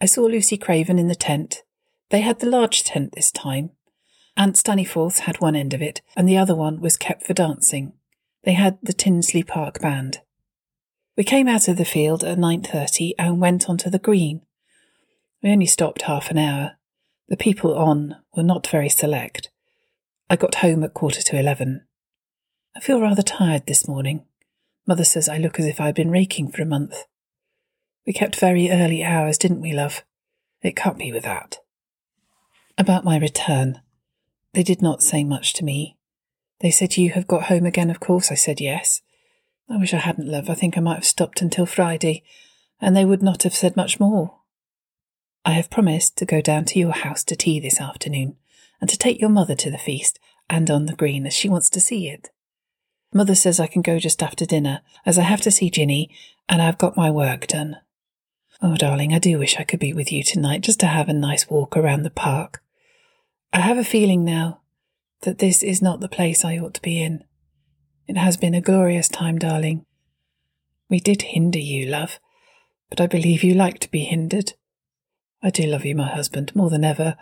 I 0.00 0.06
saw 0.06 0.22
Lucy 0.22 0.56
Craven 0.56 0.98
in 0.98 1.06
the 1.06 1.14
tent. 1.14 1.62
They 2.10 2.22
had 2.22 2.40
the 2.40 2.50
large 2.50 2.82
tent 2.82 3.12
this 3.14 3.30
time. 3.30 3.70
Aunt 4.36 4.56
Staniforth 4.56 5.20
had 5.20 5.40
one 5.40 5.56
end 5.56 5.72
of 5.72 5.80
it, 5.80 6.02
and 6.16 6.28
the 6.28 6.36
other 6.36 6.54
one 6.54 6.80
was 6.80 6.96
kept 6.96 7.26
for 7.26 7.32
dancing. 7.32 7.94
They 8.44 8.52
had 8.52 8.78
the 8.82 8.92
Tinsley 8.92 9.42
Park 9.42 9.80
band. 9.80 10.20
We 11.16 11.24
came 11.24 11.48
out 11.48 11.68
of 11.68 11.78
the 11.78 11.84
field 11.84 12.22
at 12.22 12.36
9.30 12.36 13.12
and 13.18 13.40
went 13.40 13.68
on 13.70 13.78
to 13.78 13.90
the 13.90 13.98
green. 13.98 14.42
We 15.42 15.50
only 15.50 15.66
stopped 15.66 16.02
half 16.02 16.30
an 16.30 16.38
hour. 16.38 16.72
The 17.28 17.36
people 17.36 17.76
on 17.76 18.16
were 18.36 18.42
not 18.42 18.66
very 18.66 18.88
select. 18.88 19.50
I 20.28 20.36
got 20.36 20.56
home 20.56 20.84
at 20.84 20.92
quarter 20.94 21.22
to 21.22 21.38
eleven. 21.38 21.86
I 22.76 22.80
feel 22.80 23.00
rather 23.00 23.22
tired 23.22 23.66
this 23.66 23.88
morning. 23.88 24.24
Mother 24.86 25.04
says 25.04 25.28
I 25.28 25.38
look 25.38 25.58
as 25.58 25.66
if 25.66 25.80
I'd 25.80 25.94
been 25.94 26.10
raking 26.10 26.50
for 26.50 26.62
a 26.62 26.66
month. 26.66 27.04
We 28.06 28.12
kept 28.12 28.38
very 28.38 28.70
early 28.70 29.02
hours, 29.02 29.38
didn't 29.38 29.60
we, 29.60 29.72
love? 29.72 30.04
It 30.62 30.76
can't 30.76 30.98
be 30.98 31.12
with 31.12 31.24
that. 31.24 31.58
About 32.76 33.04
my 33.04 33.18
return. 33.18 33.80
They 34.56 34.62
did 34.62 34.80
not 34.80 35.02
say 35.02 35.22
much 35.22 35.52
to 35.52 35.64
me. 35.66 35.98
They 36.60 36.70
said 36.70 36.96
you 36.96 37.10
have 37.10 37.26
got 37.26 37.42
home 37.44 37.66
again, 37.66 37.90
of 37.90 38.00
course. 38.00 38.32
I 38.32 38.36
said 38.36 38.58
yes. 38.58 39.02
I 39.68 39.76
wish 39.76 39.92
I 39.92 39.98
hadn't, 39.98 40.30
love. 40.30 40.48
I 40.48 40.54
think 40.54 40.78
I 40.78 40.80
might 40.80 40.94
have 40.94 41.04
stopped 41.04 41.42
until 41.42 41.66
Friday, 41.66 42.22
and 42.80 42.96
they 42.96 43.04
would 43.04 43.22
not 43.22 43.42
have 43.42 43.54
said 43.54 43.76
much 43.76 44.00
more. 44.00 44.38
I 45.44 45.50
have 45.50 45.68
promised 45.68 46.16
to 46.16 46.24
go 46.24 46.40
down 46.40 46.64
to 46.66 46.78
your 46.78 46.92
house 46.92 47.22
to 47.24 47.36
tea 47.36 47.60
this 47.60 47.82
afternoon, 47.82 48.36
and 48.80 48.88
to 48.88 48.96
take 48.96 49.20
your 49.20 49.28
mother 49.28 49.54
to 49.56 49.70
the 49.70 49.76
feast 49.76 50.18
and 50.48 50.70
on 50.70 50.86
the 50.86 50.96
green 50.96 51.26
as 51.26 51.34
she 51.34 51.50
wants 51.50 51.68
to 51.68 51.78
see 51.78 52.08
it. 52.08 52.30
Mother 53.12 53.34
says 53.34 53.60
I 53.60 53.66
can 53.66 53.82
go 53.82 53.98
just 53.98 54.22
after 54.22 54.46
dinner, 54.46 54.80
as 55.04 55.18
I 55.18 55.24
have 55.24 55.42
to 55.42 55.50
see 55.50 55.68
Ginny, 55.68 56.08
and 56.48 56.62
I've 56.62 56.78
got 56.78 56.96
my 56.96 57.10
work 57.10 57.46
done. 57.46 57.76
Oh, 58.62 58.76
darling, 58.76 59.12
I 59.12 59.18
do 59.18 59.38
wish 59.38 59.58
I 59.58 59.64
could 59.64 59.80
be 59.80 59.92
with 59.92 60.10
you 60.10 60.22
tonight 60.22 60.62
just 60.62 60.80
to 60.80 60.86
have 60.86 61.10
a 61.10 61.12
nice 61.12 61.50
walk 61.50 61.76
around 61.76 62.04
the 62.04 62.10
park. 62.10 62.62
I 63.52 63.60
have 63.60 63.78
a 63.78 63.84
feeling 63.84 64.24
now 64.24 64.62
that 65.22 65.38
this 65.38 65.62
is 65.62 65.80
not 65.80 66.00
the 66.00 66.08
place 66.08 66.44
I 66.44 66.58
ought 66.58 66.74
to 66.74 66.82
be 66.82 67.02
in. 67.02 67.24
It 68.06 68.16
has 68.16 68.36
been 68.36 68.54
a 68.54 68.60
glorious 68.60 69.08
time, 69.08 69.38
darling. 69.38 69.84
We 70.88 71.00
did 71.00 71.22
hinder 71.22 71.58
you, 71.58 71.86
love, 71.86 72.18
but 72.88 73.00
I 73.00 73.06
believe 73.06 73.42
you 73.42 73.54
like 73.54 73.78
to 73.80 73.90
be 73.90 74.04
hindered. 74.04 74.52
I 75.42 75.50
do 75.50 75.64
love 75.64 75.84
you, 75.84 75.94
my 75.96 76.08
husband, 76.08 76.54
more 76.54 76.70
than 76.70 76.84
ever. 76.84 77.16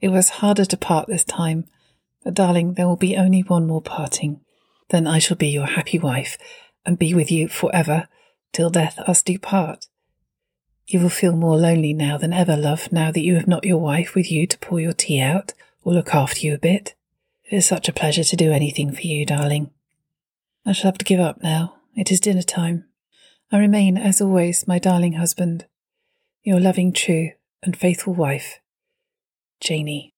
It 0.00 0.08
was 0.08 0.30
harder 0.30 0.64
to 0.64 0.76
part 0.76 1.08
this 1.08 1.24
time, 1.24 1.66
but 2.24 2.34
darling, 2.34 2.74
there 2.74 2.88
will 2.88 2.96
be 2.96 3.16
only 3.16 3.40
one 3.42 3.66
more 3.66 3.82
parting. 3.82 4.40
Then 4.90 5.06
I 5.06 5.18
shall 5.18 5.36
be 5.36 5.48
your 5.48 5.66
happy 5.66 5.98
wife 5.98 6.38
and 6.84 6.98
be 6.98 7.14
with 7.14 7.30
you 7.30 7.48
for 7.48 7.74
ever, 7.74 8.08
till 8.52 8.70
death 8.70 8.98
us 9.00 9.22
do 9.22 9.38
part. 9.38 9.86
You 10.88 11.00
will 11.00 11.08
feel 11.08 11.34
more 11.34 11.56
lonely 11.56 11.92
now 11.92 12.16
than 12.16 12.32
ever, 12.32 12.56
love, 12.56 12.92
now 12.92 13.10
that 13.10 13.24
you 13.24 13.34
have 13.34 13.48
not 13.48 13.64
your 13.64 13.78
wife 13.78 14.14
with 14.14 14.30
you 14.30 14.46
to 14.46 14.58
pour 14.58 14.78
your 14.78 14.92
tea 14.92 15.20
out 15.20 15.52
or 15.82 15.92
look 15.92 16.14
after 16.14 16.46
you 16.46 16.54
a 16.54 16.58
bit. 16.58 16.94
It 17.44 17.56
is 17.56 17.66
such 17.66 17.88
a 17.88 17.92
pleasure 17.92 18.22
to 18.22 18.36
do 18.36 18.52
anything 18.52 18.92
for 18.92 19.02
you, 19.02 19.26
darling. 19.26 19.70
I 20.64 20.70
shall 20.70 20.92
have 20.92 20.98
to 20.98 21.04
give 21.04 21.18
up 21.18 21.42
now. 21.42 21.74
It 21.96 22.12
is 22.12 22.20
dinner 22.20 22.42
time. 22.42 22.84
I 23.50 23.58
remain, 23.58 23.96
as 23.96 24.20
always, 24.20 24.68
my 24.68 24.78
darling 24.78 25.14
husband, 25.14 25.66
your 26.44 26.60
loving, 26.60 26.92
true, 26.92 27.30
and 27.64 27.76
faithful 27.76 28.14
wife, 28.14 28.60
Janie. 29.60 30.12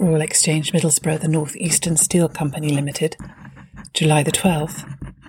Royal 0.00 0.22
Exchange 0.22 0.72
Middlesbrough, 0.72 1.20
the 1.20 1.28
North 1.28 1.54
Eastern 1.56 1.94
Steel 1.94 2.30
Company 2.30 2.70
Limited, 2.70 3.18
July 3.92 4.22
the 4.22 4.32
12th, 4.32 4.82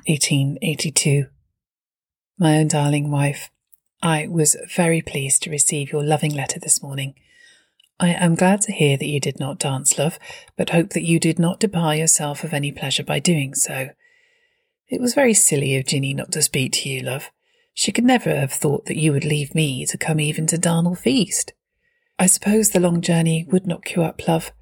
1882. 0.08 1.26
My 2.40 2.58
own 2.58 2.70
darling 2.70 3.12
wife, 3.12 3.50
I 4.02 4.28
was 4.30 4.56
very 4.74 5.02
pleased 5.02 5.44
to 5.44 5.50
receive 5.50 5.92
your 5.92 6.06
loving 6.06 6.34
letter 6.34 6.58
this 6.58 6.82
morning. 6.82 7.16
I 8.00 8.12
am 8.12 8.36
glad 8.36 8.62
to 8.62 8.72
hear 8.72 8.96
that 8.96 9.10
you 9.10 9.20
did 9.20 9.42
not 9.42 9.60
dance, 9.60 9.98
love, 9.98 10.18
but 10.56 10.70
hope 10.70 10.92
that 10.92 11.04
you 11.04 11.20
did 11.20 11.38
not 11.38 11.60
debar 11.60 11.94
yourself 11.94 12.46
of 12.46 12.54
any 12.54 12.72
pleasure 12.72 13.04
by 13.04 13.20
doing 13.20 13.54
so. 13.54 13.90
It 14.88 15.02
was 15.02 15.14
very 15.14 15.34
silly 15.34 15.76
of 15.76 15.86
Ginny 15.86 16.14
not 16.14 16.32
to 16.32 16.42
speak 16.42 16.72
to 16.74 16.90
you, 16.90 17.02
love. 17.02 17.30
She 17.74 17.92
could 17.92 18.06
never 18.06 18.34
have 18.34 18.54
thought 18.54 18.86
that 18.86 18.98
you 18.98 19.12
would 19.12 19.26
leave 19.26 19.54
me 19.54 19.86
to 19.88 19.98
come 19.98 20.22
even 20.22 20.48
to 20.48 20.58
Darnall 20.58 20.98
Feast. 20.98 21.52
I 22.18 22.28
suppose 22.28 22.70
the 22.70 22.80
long 22.80 23.02
journey 23.02 23.46
would 23.52 23.68
knock 23.68 23.94
you 23.96 24.04
up, 24.04 24.26
love. 24.30 24.54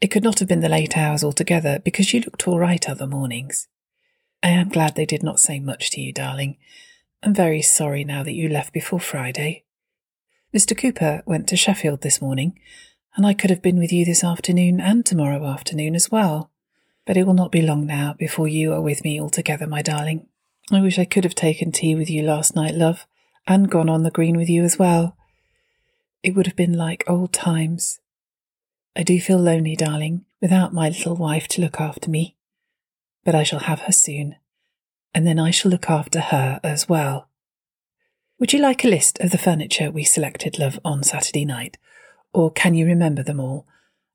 It 0.00 0.08
could 0.08 0.22
not 0.22 0.38
have 0.38 0.48
been 0.48 0.60
the 0.60 0.68
late 0.68 0.96
hours 0.96 1.24
altogether, 1.24 1.80
because 1.80 2.12
you 2.12 2.20
looked 2.20 2.46
all 2.46 2.58
right 2.58 2.88
other 2.88 3.06
mornings. 3.06 3.66
I 4.42 4.50
am 4.50 4.68
glad 4.68 4.94
they 4.94 5.06
did 5.06 5.24
not 5.24 5.40
say 5.40 5.58
much 5.58 5.90
to 5.90 6.00
you, 6.00 6.12
darling. 6.12 6.56
I'm 7.22 7.34
very 7.34 7.62
sorry 7.62 8.04
now 8.04 8.22
that 8.22 8.34
you 8.34 8.48
left 8.48 8.72
before 8.72 9.00
Friday. 9.00 9.64
Mr. 10.54 10.78
Cooper 10.78 11.22
went 11.26 11.48
to 11.48 11.56
Sheffield 11.56 12.02
this 12.02 12.22
morning, 12.22 12.58
and 13.16 13.26
I 13.26 13.34
could 13.34 13.50
have 13.50 13.60
been 13.60 13.78
with 13.78 13.92
you 13.92 14.04
this 14.04 14.22
afternoon 14.22 14.80
and 14.80 15.04
tomorrow 15.04 15.44
afternoon 15.44 15.96
as 15.96 16.12
well. 16.12 16.52
But 17.04 17.16
it 17.16 17.26
will 17.26 17.34
not 17.34 17.50
be 17.50 17.62
long 17.62 17.84
now 17.84 18.14
before 18.16 18.46
you 18.46 18.72
are 18.72 18.80
with 18.80 19.02
me 19.02 19.20
altogether, 19.20 19.66
my 19.66 19.82
darling. 19.82 20.28
I 20.70 20.80
wish 20.80 20.98
I 20.98 21.06
could 21.06 21.24
have 21.24 21.34
taken 21.34 21.72
tea 21.72 21.96
with 21.96 22.08
you 22.08 22.22
last 22.22 22.54
night, 22.54 22.74
love, 22.74 23.06
and 23.48 23.70
gone 23.70 23.88
on 23.88 24.04
the 24.04 24.10
green 24.10 24.36
with 24.36 24.48
you 24.48 24.62
as 24.62 24.78
well. 24.78 25.16
It 26.22 26.36
would 26.36 26.46
have 26.46 26.56
been 26.56 26.74
like 26.74 27.02
old 27.08 27.32
times. 27.32 27.98
I 28.98 29.04
do 29.04 29.20
feel 29.20 29.38
lonely, 29.38 29.76
darling, 29.76 30.24
without 30.42 30.74
my 30.74 30.88
little 30.88 31.14
wife 31.14 31.46
to 31.48 31.60
look 31.60 31.80
after 31.80 32.10
me. 32.10 32.34
But 33.24 33.36
I 33.36 33.44
shall 33.44 33.60
have 33.60 33.82
her 33.82 33.92
soon, 33.92 34.34
and 35.14 35.24
then 35.24 35.38
I 35.38 35.52
shall 35.52 35.70
look 35.70 35.88
after 35.88 36.18
her 36.18 36.58
as 36.64 36.88
well. 36.88 37.28
Would 38.40 38.52
you 38.52 38.58
like 38.58 38.84
a 38.84 38.88
list 38.88 39.20
of 39.20 39.30
the 39.30 39.38
furniture 39.38 39.92
we 39.92 40.02
selected, 40.02 40.58
love, 40.58 40.80
on 40.84 41.04
Saturday 41.04 41.44
night? 41.44 41.78
Or 42.32 42.50
can 42.50 42.74
you 42.74 42.86
remember 42.86 43.22
them 43.22 43.38
all? 43.38 43.68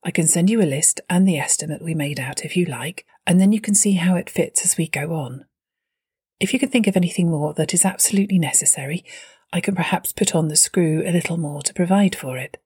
I 0.03 0.11
can 0.11 0.27
send 0.27 0.49
you 0.49 0.61
a 0.61 0.63
list 0.63 0.99
and 1.09 1.25
the 1.25 1.37
estimate 1.37 1.81
we 1.81 1.95
made 1.95 2.19
out 2.19 2.43
if 2.43 2.57
you 2.57 2.65
like, 2.65 3.05
and 3.25 3.39
then 3.39 3.53
you 3.53 3.61
can 3.61 3.75
see 3.75 3.93
how 3.93 4.17
it 4.17 4.29
fits 4.29 4.65
as 4.65 4.75
we 4.75 4.89
go 4.89 5.13
on. 5.13 5.45
If 6.41 6.51
you 6.51 6.59
can 6.59 6.67
think 6.67 6.87
of 6.87 6.97
anything 6.97 7.31
more 7.31 7.53
that 7.53 7.73
is 7.73 7.85
absolutely 7.85 8.37
necessary, 8.37 9.05
I 9.53 9.61
can 9.61 9.75
perhaps 9.75 10.11
put 10.11 10.35
on 10.35 10.49
the 10.49 10.57
screw 10.57 11.03
a 11.05 11.13
little 11.13 11.37
more 11.37 11.61
to 11.61 11.73
provide 11.73 12.17
for 12.17 12.37
it. 12.37 12.57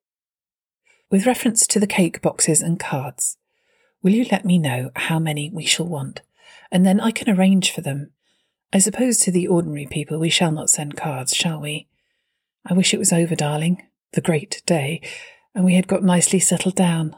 With 1.09 1.25
reference 1.25 1.65
to 1.67 1.79
the 1.79 1.87
cake 1.87 2.21
boxes 2.21 2.61
and 2.61 2.77
cards, 2.77 3.37
will 4.03 4.11
you 4.11 4.25
let 4.29 4.43
me 4.43 4.57
know 4.57 4.91
how 4.95 5.19
many 5.19 5.49
we 5.49 5.65
shall 5.65 5.87
want, 5.87 6.21
and 6.69 6.85
then 6.85 6.99
I 6.99 7.11
can 7.11 7.29
arrange 7.29 7.71
for 7.71 7.79
them. 7.79 8.11
I 8.73 8.79
suppose 8.79 9.17
to 9.19 9.31
the 9.31 9.47
ordinary 9.47 9.85
people 9.85 10.19
we 10.19 10.29
shall 10.29 10.51
not 10.51 10.69
send 10.69 10.97
cards, 10.97 11.33
shall 11.33 11.61
we? 11.61 11.87
I 12.65 12.73
wish 12.73 12.93
it 12.93 12.99
was 12.99 13.13
over, 13.13 13.35
darling, 13.35 13.87
the 14.11 14.21
great 14.21 14.61
day, 14.65 15.01
and 15.55 15.63
we 15.63 15.75
had 15.75 15.87
got 15.87 16.03
nicely 16.03 16.39
settled 16.39 16.75
down. 16.75 17.15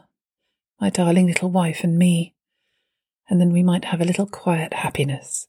My 0.80 0.88
darling 0.88 1.26
little 1.26 1.50
wife 1.50 1.82
and 1.82 1.98
me. 1.98 2.34
And 3.28 3.40
then 3.40 3.52
we 3.52 3.64
might 3.64 3.86
have 3.86 4.00
a 4.00 4.04
little 4.04 4.26
quiet 4.26 4.72
happiness. 4.72 5.48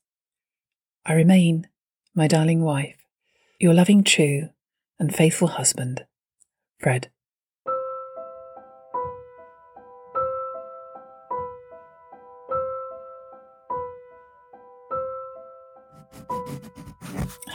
I 1.05 1.13
remain, 1.13 1.67
my 2.15 2.27
darling 2.27 2.63
wife, 2.63 3.05
your 3.59 3.75
loving, 3.75 4.03
true, 4.03 4.49
and 4.99 5.13
faithful 5.13 5.49
husband, 5.49 6.05
Fred. 6.79 7.11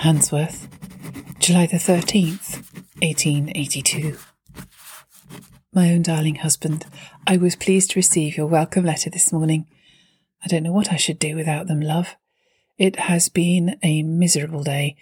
Handsworth, 0.07 0.69
July 1.41 1.67
the 1.67 1.79
13th, 1.79 2.63
1882. 3.03 4.17
My 5.75 5.91
own 5.91 6.03
darling 6.03 6.37
husband, 6.37 6.87
I 7.27 7.37
was 7.37 7.57
pleased 7.57 7.91
to 7.91 7.99
receive 7.99 8.37
your 8.37 8.47
welcome 8.47 8.85
letter 8.85 9.11
this 9.11 9.33
morning. 9.33 9.67
I 10.45 10.47
don't 10.47 10.63
know 10.63 10.71
what 10.71 10.93
I 10.93 10.97
should 10.97 11.19
do 11.19 11.35
without 11.35 11.67
them, 11.67 11.81
love. 11.81 12.15
It 12.79 12.95
has 13.01 13.29
been 13.29 13.81
a 13.83 14.05
miserable 14.05 14.63
day, 14.63 14.95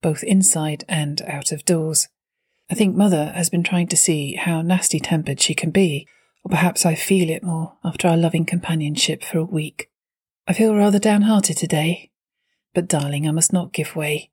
both 0.00 0.22
inside 0.22 0.84
and 0.88 1.20
out 1.22 1.50
of 1.50 1.64
doors. 1.64 2.06
I 2.70 2.74
think 2.76 2.94
Mother 2.94 3.32
has 3.34 3.50
been 3.50 3.64
trying 3.64 3.88
to 3.88 3.96
see 3.96 4.36
how 4.36 4.62
nasty 4.62 5.00
tempered 5.00 5.40
she 5.40 5.54
can 5.54 5.72
be, 5.72 6.06
or 6.44 6.50
perhaps 6.50 6.86
I 6.86 6.94
feel 6.94 7.30
it 7.30 7.42
more 7.42 7.78
after 7.82 8.06
our 8.06 8.16
loving 8.16 8.44
companionship 8.44 9.24
for 9.24 9.38
a 9.38 9.44
week. 9.44 9.90
I 10.46 10.52
feel 10.52 10.72
rather 10.76 11.00
downhearted 11.00 11.56
today, 11.56 12.12
but 12.74 12.86
darling, 12.86 13.26
I 13.26 13.32
must 13.32 13.52
not 13.52 13.72
give 13.72 13.96
way. 13.96 14.28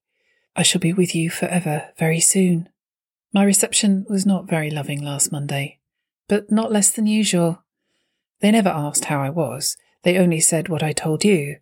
I 0.60 0.62
shall 0.64 0.82
be 0.82 0.92
with 0.92 1.16
you 1.16 1.30
forever 1.30 1.92
very 1.98 2.20
soon. 2.20 2.68
My 3.34 3.46
reception 3.46 4.06
was 4.10 4.26
not 4.26 4.50
very 4.50 4.70
loving 4.70 5.02
last 5.02 5.32
Monday, 5.32 5.80
but 6.28 6.52
not 6.52 6.70
less 6.70 6.90
than 6.90 7.08
usual. 7.08 7.64
They 8.42 8.52
never 8.52 8.68
asked 8.68 9.06
how 9.06 9.22
I 9.22 9.30
was, 9.30 9.78
they 10.04 10.18
only 10.18 10.42
said 10.42 10.68
what 10.68 10.84
I 10.84 10.92
told 10.92 11.24
you, 11.24 11.60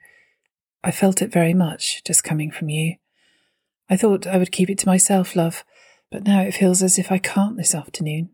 I 0.83 0.89
felt 0.89 1.21
it 1.21 1.31
very 1.31 1.53
much, 1.53 2.03
just 2.05 2.23
coming 2.23 2.49
from 2.49 2.69
you. 2.69 2.95
I 3.87 3.97
thought 3.97 4.25
I 4.25 4.39
would 4.39 4.51
keep 4.51 4.67
it 4.67 4.79
to 4.79 4.87
myself, 4.87 5.35
love, 5.35 5.63
but 6.09 6.23
now 6.23 6.41
it 6.41 6.55
feels 6.55 6.81
as 6.81 6.97
if 6.97 7.11
I 7.11 7.19
can't 7.19 7.55
this 7.55 7.75
afternoon. 7.75 8.31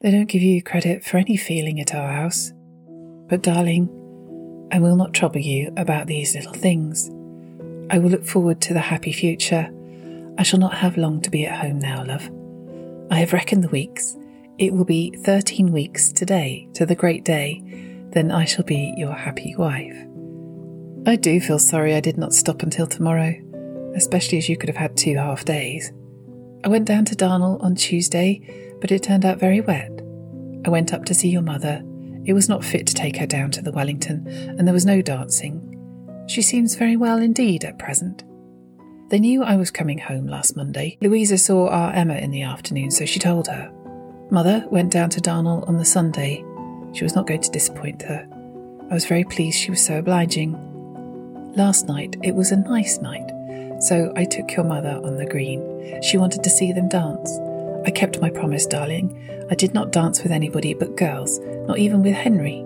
They 0.00 0.10
don't 0.10 0.30
give 0.30 0.40
you 0.40 0.62
credit 0.62 1.04
for 1.04 1.18
any 1.18 1.36
feeling 1.36 1.78
at 1.78 1.94
our 1.94 2.10
house. 2.10 2.54
But, 3.28 3.42
darling, 3.42 3.90
I 4.72 4.78
will 4.78 4.96
not 4.96 5.12
trouble 5.12 5.40
you 5.40 5.74
about 5.76 6.06
these 6.06 6.34
little 6.34 6.54
things. 6.54 7.10
I 7.90 7.98
will 7.98 8.08
look 8.08 8.24
forward 8.24 8.62
to 8.62 8.72
the 8.72 8.80
happy 8.80 9.12
future. 9.12 9.70
I 10.40 10.42
shall 10.42 10.58
not 10.58 10.72
have 10.72 10.96
long 10.96 11.20
to 11.20 11.30
be 11.30 11.44
at 11.44 11.60
home 11.60 11.78
now, 11.80 12.02
love. 12.02 12.30
I 13.10 13.18
have 13.18 13.34
reckoned 13.34 13.62
the 13.62 13.68
weeks. 13.68 14.16
It 14.56 14.72
will 14.72 14.86
be 14.86 15.14
thirteen 15.22 15.70
weeks 15.70 16.14
today 16.14 16.66
to 16.72 16.86
the 16.86 16.94
great 16.94 17.26
day. 17.26 17.62
Then 18.14 18.30
I 18.30 18.46
shall 18.46 18.64
be 18.64 18.94
your 18.96 19.12
happy 19.12 19.54
wife. 19.54 19.94
I 21.06 21.16
do 21.16 21.42
feel 21.42 21.58
sorry 21.58 21.94
I 21.94 22.00
did 22.00 22.16
not 22.16 22.32
stop 22.32 22.62
until 22.62 22.86
tomorrow, 22.86 23.34
especially 23.94 24.38
as 24.38 24.48
you 24.48 24.56
could 24.56 24.70
have 24.70 24.78
had 24.78 24.96
two 24.96 25.18
half 25.18 25.44
days. 25.44 25.92
I 26.64 26.68
went 26.68 26.86
down 26.86 27.04
to 27.04 27.14
Darnall 27.14 27.62
on 27.62 27.74
Tuesday, 27.74 28.40
but 28.80 28.90
it 28.90 29.02
turned 29.02 29.26
out 29.26 29.38
very 29.38 29.60
wet. 29.60 29.92
I 30.64 30.70
went 30.70 30.94
up 30.94 31.04
to 31.04 31.14
see 31.14 31.28
your 31.28 31.42
mother. 31.42 31.82
It 32.24 32.32
was 32.32 32.48
not 32.48 32.64
fit 32.64 32.86
to 32.86 32.94
take 32.94 33.18
her 33.18 33.26
down 33.26 33.50
to 33.50 33.62
the 33.62 33.72
Wellington, 33.72 34.26
and 34.26 34.66
there 34.66 34.72
was 34.72 34.86
no 34.86 35.02
dancing. 35.02 36.24
She 36.28 36.40
seems 36.40 36.76
very 36.76 36.96
well 36.96 37.18
indeed 37.18 37.62
at 37.62 37.78
present. 37.78 38.24
They 39.10 39.18
knew 39.18 39.42
I 39.42 39.56
was 39.56 39.72
coming 39.72 39.98
home 39.98 40.28
last 40.28 40.54
Monday. 40.54 40.96
Louisa 41.00 41.36
saw 41.36 41.68
our 41.68 41.92
Emma 41.92 42.14
in 42.14 42.30
the 42.30 42.42
afternoon, 42.42 42.92
so 42.92 43.04
she 43.04 43.18
told 43.18 43.48
her. 43.48 43.68
Mother 44.30 44.64
went 44.70 44.92
down 44.92 45.10
to 45.10 45.20
Darnall 45.20 45.68
on 45.68 45.78
the 45.78 45.84
Sunday. 45.84 46.44
She 46.92 47.02
was 47.02 47.16
not 47.16 47.26
going 47.26 47.40
to 47.42 47.50
disappoint 47.50 48.02
her. 48.02 48.24
I 48.88 48.94
was 48.94 49.06
very 49.06 49.24
pleased 49.24 49.58
she 49.58 49.72
was 49.72 49.84
so 49.84 49.98
obliging. 49.98 50.52
Last 51.56 51.88
night 51.88 52.18
it 52.22 52.36
was 52.36 52.52
a 52.52 52.56
nice 52.56 52.98
night, 52.98 53.28
so 53.82 54.12
I 54.14 54.24
took 54.24 54.52
your 54.52 54.64
mother 54.64 55.00
on 55.02 55.16
the 55.16 55.26
green. 55.26 56.00
She 56.02 56.16
wanted 56.16 56.44
to 56.44 56.50
see 56.50 56.72
them 56.72 56.88
dance. 56.88 57.36
I 57.84 57.90
kept 57.90 58.20
my 58.20 58.30
promise, 58.30 58.64
darling. 58.64 59.46
I 59.50 59.56
did 59.56 59.74
not 59.74 59.90
dance 59.90 60.22
with 60.22 60.30
anybody 60.30 60.72
but 60.72 60.96
girls, 60.96 61.40
not 61.66 61.78
even 61.78 62.04
with 62.04 62.14
Henry. 62.14 62.64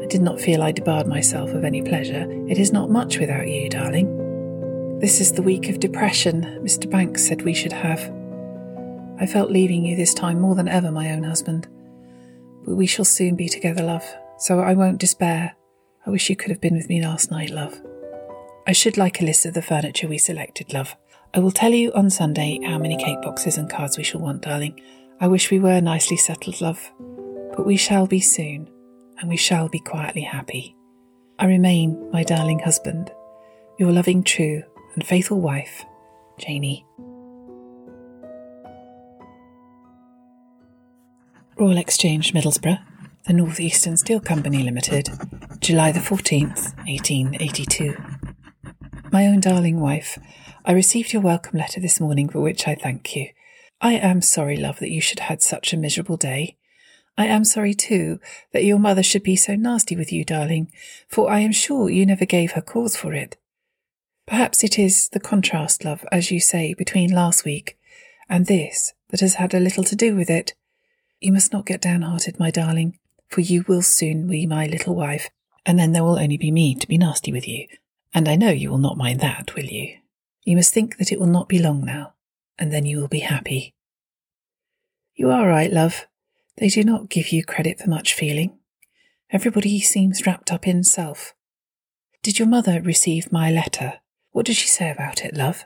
I 0.00 0.06
did 0.06 0.22
not 0.22 0.40
feel 0.40 0.62
I 0.62 0.70
debarred 0.70 1.08
myself 1.08 1.50
of 1.50 1.64
any 1.64 1.82
pleasure. 1.82 2.28
It 2.48 2.58
is 2.58 2.72
not 2.72 2.90
much 2.90 3.18
without 3.18 3.48
you, 3.48 3.68
darling. 3.68 4.09
This 5.00 5.18
is 5.18 5.32
the 5.32 5.40
week 5.40 5.70
of 5.70 5.80
depression 5.80 6.42
Mr. 6.62 6.88
Banks 6.88 7.26
said 7.26 7.40
we 7.40 7.54
should 7.54 7.72
have. 7.72 8.00
I 9.18 9.24
felt 9.24 9.50
leaving 9.50 9.82
you 9.82 9.96
this 9.96 10.12
time 10.12 10.38
more 10.38 10.54
than 10.54 10.68
ever, 10.68 10.92
my 10.92 11.10
own 11.12 11.22
husband. 11.22 11.66
But 12.66 12.74
we 12.74 12.84
shall 12.84 13.06
soon 13.06 13.34
be 13.34 13.48
together, 13.48 13.82
love, 13.82 14.04
so 14.36 14.60
I 14.60 14.74
won't 14.74 15.00
despair. 15.00 15.56
I 16.06 16.10
wish 16.10 16.28
you 16.28 16.36
could 16.36 16.50
have 16.50 16.60
been 16.60 16.76
with 16.76 16.90
me 16.90 17.02
last 17.02 17.30
night, 17.30 17.48
love. 17.48 17.80
I 18.66 18.72
should 18.72 18.98
like 18.98 19.22
a 19.22 19.24
list 19.24 19.46
of 19.46 19.54
the 19.54 19.62
furniture 19.62 20.06
we 20.06 20.18
selected, 20.18 20.74
love. 20.74 20.94
I 21.32 21.38
will 21.38 21.50
tell 21.50 21.72
you 21.72 21.90
on 21.94 22.10
Sunday 22.10 22.60
how 22.62 22.76
many 22.76 22.98
cake 23.02 23.22
boxes 23.22 23.56
and 23.56 23.70
cards 23.70 23.96
we 23.96 24.04
shall 24.04 24.20
want, 24.20 24.42
darling. 24.42 24.78
I 25.18 25.28
wish 25.28 25.50
we 25.50 25.60
were 25.60 25.80
nicely 25.80 26.18
settled, 26.18 26.60
love. 26.60 26.92
But 27.56 27.64
we 27.64 27.78
shall 27.78 28.06
be 28.06 28.20
soon, 28.20 28.68
and 29.18 29.30
we 29.30 29.38
shall 29.38 29.70
be 29.70 29.80
quietly 29.80 30.24
happy. 30.24 30.76
I 31.38 31.46
remain, 31.46 32.10
my 32.12 32.22
darling 32.22 32.58
husband, 32.58 33.10
your 33.78 33.92
loving, 33.92 34.22
true, 34.22 34.62
and 34.94 35.06
faithful 35.06 35.40
wife, 35.40 35.84
Janie. 36.38 36.84
Royal 41.58 41.76
Exchange, 41.76 42.32
Middlesbrough, 42.32 42.80
the 43.26 43.32
North 43.34 43.60
Eastern 43.60 43.96
Steel 43.96 44.20
Company 44.20 44.62
Limited, 44.62 45.10
July 45.60 45.92
the 45.92 46.00
14th, 46.00 46.74
1882. 46.86 47.96
My 49.12 49.26
own 49.26 49.40
darling 49.40 49.78
wife, 49.78 50.18
I 50.64 50.72
received 50.72 51.12
your 51.12 51.22
welcome 51.22 51.58
letter 51.58 51.80
this 51.80 52.00
morning, 52.00 52.28
for 52.28 52.40
which 52.40 52.66
I 52.66 52.74
thank 52.74 53.14
you. 53.14 53.28
I 53.80 53.94
am 53.94 54.22
sorry, 54.22 54.56
love, 54.56 54.78
that 54.78 54.90
you 54.90 55.00
should 55.00 55.20
have 55.20 55.28
had 55.28 55.42
such 55.42 55.72
a 55.72 55.76
miserable 55.76 56.16
day. 56.16 56.56
I 57.18 57.26
am 57.26 57.44
sorry, 57.44 57.74
too, 57.74 58.20
that 58.52 58.64
your 58.64 58.78
mother 58.78 59.02
should 59.02 59.22
be 59.22 59.36
so 59.36 59.54
nasty 59.54 59.96
with 59.96 60.12
you, 60.12 60.24
darling, 60.24 60.72
for 61.08 61.30
I 61.30 61.40
am 61.40 61.52
sure 61.52 61.90
you 61.90 62.06
never 62.06 62.24
gave 62.24 62.52
her 62.52 62.62
cause 62.62 62.96
for 62.96 63.12
it. 63.12 63.36
Perhaps 64.30 64.62
it 64.62 64.78
is 64.78 65.08
the 65.08 65.18
contrast, 65.18 65.84
love, 65.84 66.06
as 66.12 66.30
you 66.30 66.38
say, 66.38 66.72
between 66.72 67.12
last 67.12 67.44
week 67.44 67.76
and 68.28 68.46
this 68.46 68.92
that 69.08 69.18
has 69.18 69.34
had 69.34 69.52
a 69.52 69.58
little 69.58 69.82
to 69.82 69.96
do 69.96 70.14
with 70.14 70.30
it. 70.30 70.54
You 71.18 71.32
must 71.32 71.52
not 71.52 71.66
get 71.66 71.80
downhearted, 71.80 72.38
my 72.38 72.52
darling, 72.52 72.96
for 73.28 73.40
you 73.40 73.64
will 73.66 73.82
soon 73.82 74.28
be 74.28 74.46
my 74.46 74.66
little 74.66 74.94
wife, 74.94 75.30
and 75.66 75.76
then 75.76 75.90
there 75.90 76.04
will 76.04 76.16
only 76.16 76.38
be 76.38 76.52
me 76.52 76.76
to 76.76 76.86
be 76.86 76.96
nasty 76.96 77.32
with 77.32 77.48
you, 77.48 77.66
and 78.14 78.28
I 78.28 78.36
know 78.36 78.50
you 78.50 78.70
will 78.70 78.78
not 78.78 78.96
mind 78.96 79.18
that, 79.18 79.56
will 79.56 79.64
you? 79.64 79.96
You 80.44 80.54
must 80.54 80.72
think 80.72 80.98
that 80.98 81.10
it 81.10 81.18
will 81.18 81.26
not 81.26 81.48
be 81.48 81.58
long 81.58 81.84
now, 81.84 82.14
and 82.56 82.72
then 82.72 82.86
you 82.86 83.00
will 83.00 83.08
be 83.08 83.20
happy. 83.20 83.74
You 85.16 85.30
are 85.30 85.48
right, 85.48 85.72
love. 85.72 86.06
They 86.56 86.68
do 86.68 86.84
not 86.84 87.10
give 87.10 87.30
you 87.30 87.44
credit 87.44 87.80
for 87.80 87.90
much 87.90 88.14
feeling. 88.14 88.56
Everybody 89.30 89.80
seems 89.80 90.24
wrapped 90.24 90.52
up 90.52 90.68
in 90.68 90.84
self. 90.84 91.34
Did 92.22 92.38
your 92.38 92.46
mother 92.46 92.80
receive 92.80 93.32
my 93.32 93.50
letter? 93.50 93.94
What 94.32 94.46
did 94.46 94.56
she 94.56 94.68
say 94.68 94.90
about 94.90 95.24
it, 95.24 95.34
love? 95.34 95.64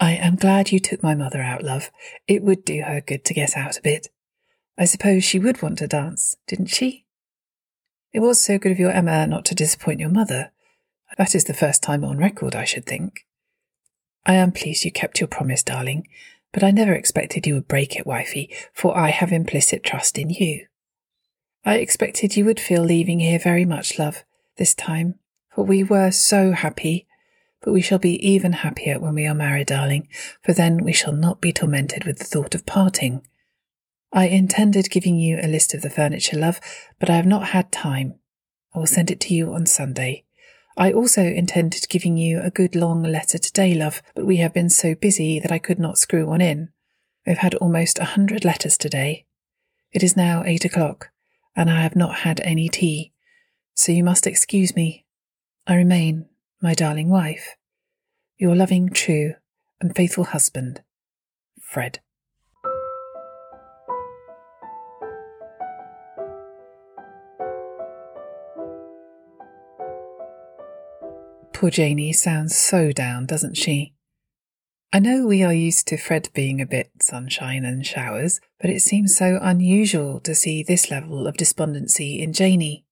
I 0.00 0.12
am 0.12 0.36
glad 0.36 0.70
you 0.70 0.78
took 0.78 1.02
my 1.02 1.14
mother 1.14 1.42
out, 1.42 1.62
love. 1.62 1.90
It 2.26 2.42
would 2.42 2.64
do 2.64 2.82
her 2.82 3.00
good 3.00 3.24
to 3.26 3.34
get 3.34 3.56
out 3.56 3.78
a 3.78 3.82
bit. 3.82 4.08
I 4.76 4.84
suppose 4.84 5.24
she 5.24 5.38
would 5.38 5.60
want 5.60 5.78
to 5.78 5.88
dance, 5.88 6.36
didn't 6.46 6.66
she? 6.66 7.06
It 8.12 8.20
was 8.20 8.42
so 8.42 8.58
good 8.58 8.72
of 8.72 8.78
your 8.78 8.92
Emma 8.92 9.26
not 9.26 9.44
to 9.46 9.54
disappoint 9.54 10.00
your 10.00 10.08
mother. 10.08 10.52
That 11.16 11.34
is 11.34 11.44
the 11.44 11.54
first 11.54 11.82
time 11.82 12.04
on 12.04 12.18
record, 12.18 12.54
I 12.54 12.64
should 12.64 12.86
think. 12.86 13.26
I 14.24 14.34
am 14.34 14.52
pleased 14.52 14.84
you 14.84 14.92
kept 14.92 15.20
your 15.20 15.26
promise, 15.26 15.62
darling, 15.62 16.06
but 16.52 16.62
I 16.62 16.70
never 16.70 16.92
expected 16.92 17.46
you 17.46 17.54
would 17.54 17.66
break 17.66 17.96
it, 17.96 18.06
wifey, 18.06 18.50
for 18.72 18.96
I 18.96 19.10
have 19.10 19.32
implicit 19.32 19.82
trust 19.82 20.16
in 20.16 20.30
you. 20.30 20.66
I 21.64 21.76
expected 21.78 22.36
you 22.36 22.44
would 22.44 22.60
feel 22.60 22.82
leaving 22.82 23.20
here 23.20 23.38
very 23.38 23.64
much, 23.64 23.98
love, 23.98 24.24
this 24.58 24.74
time, 24.74 25.16
for 25.52 25.64
we 25.64 25.82
were 25.82 26.12
so 26.12 26.52
happy. 26.52 27.07
But 27.62 27.72
we 27.72 27.80
shall 27.80 27.98
be 27.98 28.24
even 28.26 28.52
happier 28.52 28.98
when 28.98 29.14
we 29.14 29.26
are 29.26 29.34
married, 29.34 29.66
darling, 29.66 30.08
for 30.42 30.52
then 30.52 30.84
we 30.84 30.92
shall 30.92 31.12
not 31.12 31.40
be 31.40 31.52
tormented 31.52 32.04
with 32.04 32.18
the 32.18 32.24
thought 32.24 32.54
of 32.54 32.66
parting. 32.66 33.26
I 34.12 34.28
intended 34.28 34.90
giving 34.90 35.16
you 35.16 35.38
a 35.42 35.48
list 35.48 35.74
of 35.74 35.82
the 35.82 35.90
furniture, 35.90 36.38
love, 36.38 36.60
but 36.98 37.10
I 37.10 37.16
have 37.16 37.26
not 37.26 37.48
had 37.48 37.70
time. 37.72 38.14
I 38.74 38.78
will 38.78 38.86
send 38.86 39.10
it 39.10 39.20
to 39.20 39.34
you 39.34 39.52
on 39.52 39.66
Sunday. 39.66 40.24
I 40.76 40.92
also 40.92 41.22
intended 41.22 41.88
giving 41.88 42.16
you 42.16 42.40
a 42.40 42.52
good 42.52 42.76
long 42.76 43.02
letter 43.02 43.36
today, 43.36 43.74
love, 43.74 44.00
but 44.14 44.24
we 44.24 44.36
have 44.36 44.54
been 44.54 44.70
so 44.70 44.94
busy 44.94 45.40
that 45.40 45.50
I 45.50 45.58
could 45.58 45.80
not 45.80 45.98
screw 45.98 46.26
one 46.26 46.40
in. 46.40 46.68
We've 47.26 47.38
had 47.38 47.56
almost 47.56 47.98
a 47.98 48.04
hundred 48.04 48.44
letters 48.44 48.78
today. 48.78 49.26
It 49.92 50.04
is 50.04 50.16
now 50.16 50.44
eight 50.46 50.64
o'clock, 50.64 51.10
and 51.56 51.68
I 51.68 51.82
have 51.82 51.96
not 51.96 52.20
had 52.20 52.40
any 52.40 52.68
tea, 52.68 53.12
so 53.74 53.90
you 53.90 54.04
must 54.04 54.26
excuse 54.26 54.76
me. 54.76 55.04
I 55.66 55.74
remain, 55.74 56.27
my 56.60 56.74
darling 56.74 57.08
wife, 57.08 57.56
your 58.36 58.56
loving, 58.56 58.90
true, 58.90 59.34
and 59.80 59.94
faithful 59.94 60.24
husband, 60.24 60.82
Fred. 61.60 62.00
Poor 71.52 71.70
Janie 71.70 72.12
sounds 72.12 72.56
so 72.56 72.92
down, 72.92 73.26
doesn't 73.26 73.56
she? 73.56 73.94
I 74.92 75.00
know 75.00 75.26
we 75.26 75.42
are 75.42 75.52
used 75.52 75.86
to 75.88 75.96
Fred 75.96 76.28
being 76.32 76.60
a 76.60 76.66
bit 76.66 76.90
sunshine 77.00 77.64
and 77.64 77.84
showers, 77.84 78.40
but 78.60 78.70
it 78.70 78.80
seems 78.80 79.16
so 79.16 79.38
unusual 79.40 80.18
to 80.20 80.34
see 80.34 80.62
this 80.62 80.90
level 80.90 81.26
of 81.26 81.36
despondency 81.36 82.20
in 82.22 82.32
Janie. 82.32 82.84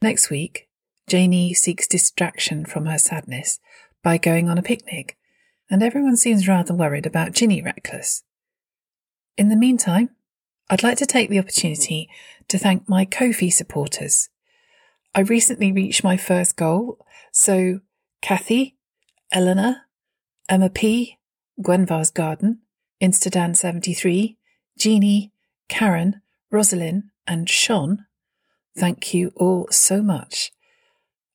Next 0.00 0.30
week, 0.30 0.65
Janie 1.08 1.54
seeks 1.54 1.86
distraction 1.86 2.64
from 2.64 2.86
her 2.86 2.98
sadness 2.98 3.60
by 4.02 4.18
going 4.18 4.48
on 4.48 4.58
a 4.58 4.62
picnic, 4.62 5.16
and 5.70 5.82
everyone 5.82 6.16
seems 6.16 6.48
rather 6.48 6.74
worried 6.74 7.06
about 7.06 7.32
Ginny 7.32 7.62
Reckless. 7.62 8.24
In 9.36 9.48
the 9.48 9.56
meantime, 9.56 10.10
I'd 10.68 10.82
like 10.82 10.98
to 10.98 11.06
take 11.06 11.30
the 11.30 11.38
opportunity 11.38 12.08
to 12.48 12.58
thank 12.58 12.88
my 12.88 13.04
Ko-fi 13.04 13.50
supporters. 13.50 14.28
I 15.14 15.20
recently 15.20 15.70
reached 15.70 16.02
my 16.02 16.16
first 16.16 16.56
goal, 16.56 16.98
so 17.30 17.80
Kathy, 18.20 18.76
Eleanor, 19.30 19.82
Emma 20.48 20.70
P., 20.70 21.18
Gwenvar's 21.60 22.10
Garden, 22.10 22.60
Instadan73, 23.00 24.36
Jeannie, 24.78 25.32
Karen, 25.68 26.20
Rosalind, 26.50 27.04
and 27.26 27.48
Sean, 27.48 28.06
thank 28.76 29.14
you 29.14 29.32
all 29.36 29.68
so 29.70 30.02
much. 30.02 30.52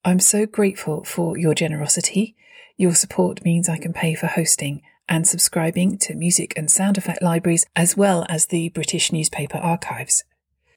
I'm 0.03 0.19
so 0.19 0.45
grateful 0.47 1.03
for 1.03 1.37
your 1.37 1.53
generosity. 1.53 2.35
Your 2.75 2.95
support 2.95 3.45
means 3.45 3.69
I 3.69 3.77
can 3.77 3.93
pay 3.93 4.15
for 4.15 4.27
hosting 4.27 4.81
and 5.07 5.27
subscribing 5.27 5.97
to 5.99 6.15
music 6.15 6.53
and 6.57 6.71
sound 6.71 6.97
effect 6.97 7.21
libraries 7.21 7.65
as 7.75 7.95
well 7.95 8.25
as 8.27 8.47
the 8.47 8.69
British 8.69 9.11
newspaper 9.11 9.57
archives. 9.57 10.23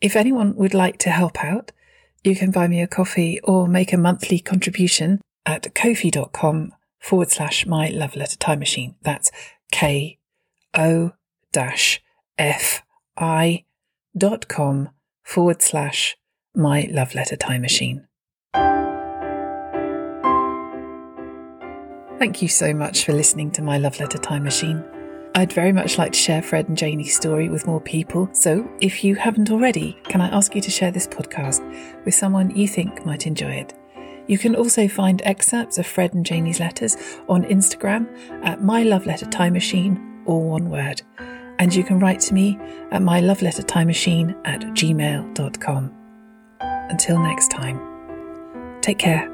If 0.02 0.14
anyone 0.14 0.54
would 0.56 0.74
like 0.74 0.98
to 0.98 1.10
help 1.10 1.42
out, 1.42 1.72
you 2.22 2.36
can 2.36 2.50
buy 2.50 2.68
me 2.68 2.82
a 2.82 2.86
coffee 2.86 3.40
or 3.44 3.66
make 3.66 3.92
a 3.92 3.98
monthly 3.98 4.38
contribution 4.38 5.20
at 5.46 5.74
kofi.com 5.74 6.74
forward 6.98 7.30
slash 7.30 7.64
my 7.64 7.88
love 7.88 8.16
letter 8.16 8.36
time 8.36 8.58
machine. 8.58 8.96
That's 9.02 9.30
K 9.70 10.18
O 10.74 11.12
F 12.36 12.82
I 13.16 13.64
dot 14.16 14.48
com 14.48 14.90
forward 15.22 15.62
slash 15.62 16.16
my 16.54 16.88
love 16.90 17.14
letter 17.14 17.36
time 17.36 17.62
machine. 17.62 18.06
Thank 22.18 22.40
you 22.40 22.48
so 22.48 22.72
much 22.72 23.04
for 23.04 23.12
listening 23.12 23.50
to 23.52 23.62
my 23.62 23.78
love 23.78 23.98
letter 24.00 24.18
time 24.18 24.44
machine. 24.44 24.84
I'd 25.34 25.52
very 25.52 25.72
much 25.72 25.98
like 25.98 26.12
to 26.12 26.18
share 26.18 26.42
Fred 26.42 26.68
and 26.68 26.78
Janie's 26.78 27.16
story 27.16 27.48
with 27.48 27.66
more 27.66 27.80
people, 27.80 28.28
so 28.32 28.70
if 28.80 29.02
you 29.02 29.16
haven't 29.16 29.50
already, 29.50 29.98
can 30.04 30.20
I 30.20 30.28
ask 30.28 30.54
you 30.54 30.60
to 30.60 30.70
share 30.70 30.92
this 30.92 31.08
podcast 31.08 31.60
with 32.04 32.14
someone 32.14 32.54
you 32.54 32.68
think 32.68 33.04
might 33.04 33.26
enjoy 33.26 33.50
it? 33.50 33.74
You 34.28 34.38
can 34.38 34.54
also 34.54 34.86
find 34.86 35.20
excerpts 35.24 35.76
of 35.76 35.86
Fred 35.86 36.14
and 36.14 36.24
Janie's 36.24 36.60
letters 36.60 36.96
on 37.28 37.44
Instagram 37.44 38.06
at 38.44 38.62
My 38.62 38.84
Love 38.84 39.06
Letter 39.06 39.26
Time 39.26 39.52
Machine, 39.52 40.22
all 40.24 40.44
one 40.48 40.70
word. 40.70 41.02
And 41.58 41.74
you 41.74 41.84
can 41.84 41.98
write 41.98 42.20
to 42.20 42.34
me 42.34 42.58
at 42.90 43.02
My 43.02 43.20
Love 43.20 43.42
Letter 43.42 43.62
Time 43.62 43.88
Machine 43.88 44.34
at 44.44 44.60
gmail.com. 44.60 45.92
Until 46.60 47.18
next 47.18 47.50
time, 47.50 48.80
take 48.80 48.98
care. 48.98 49.33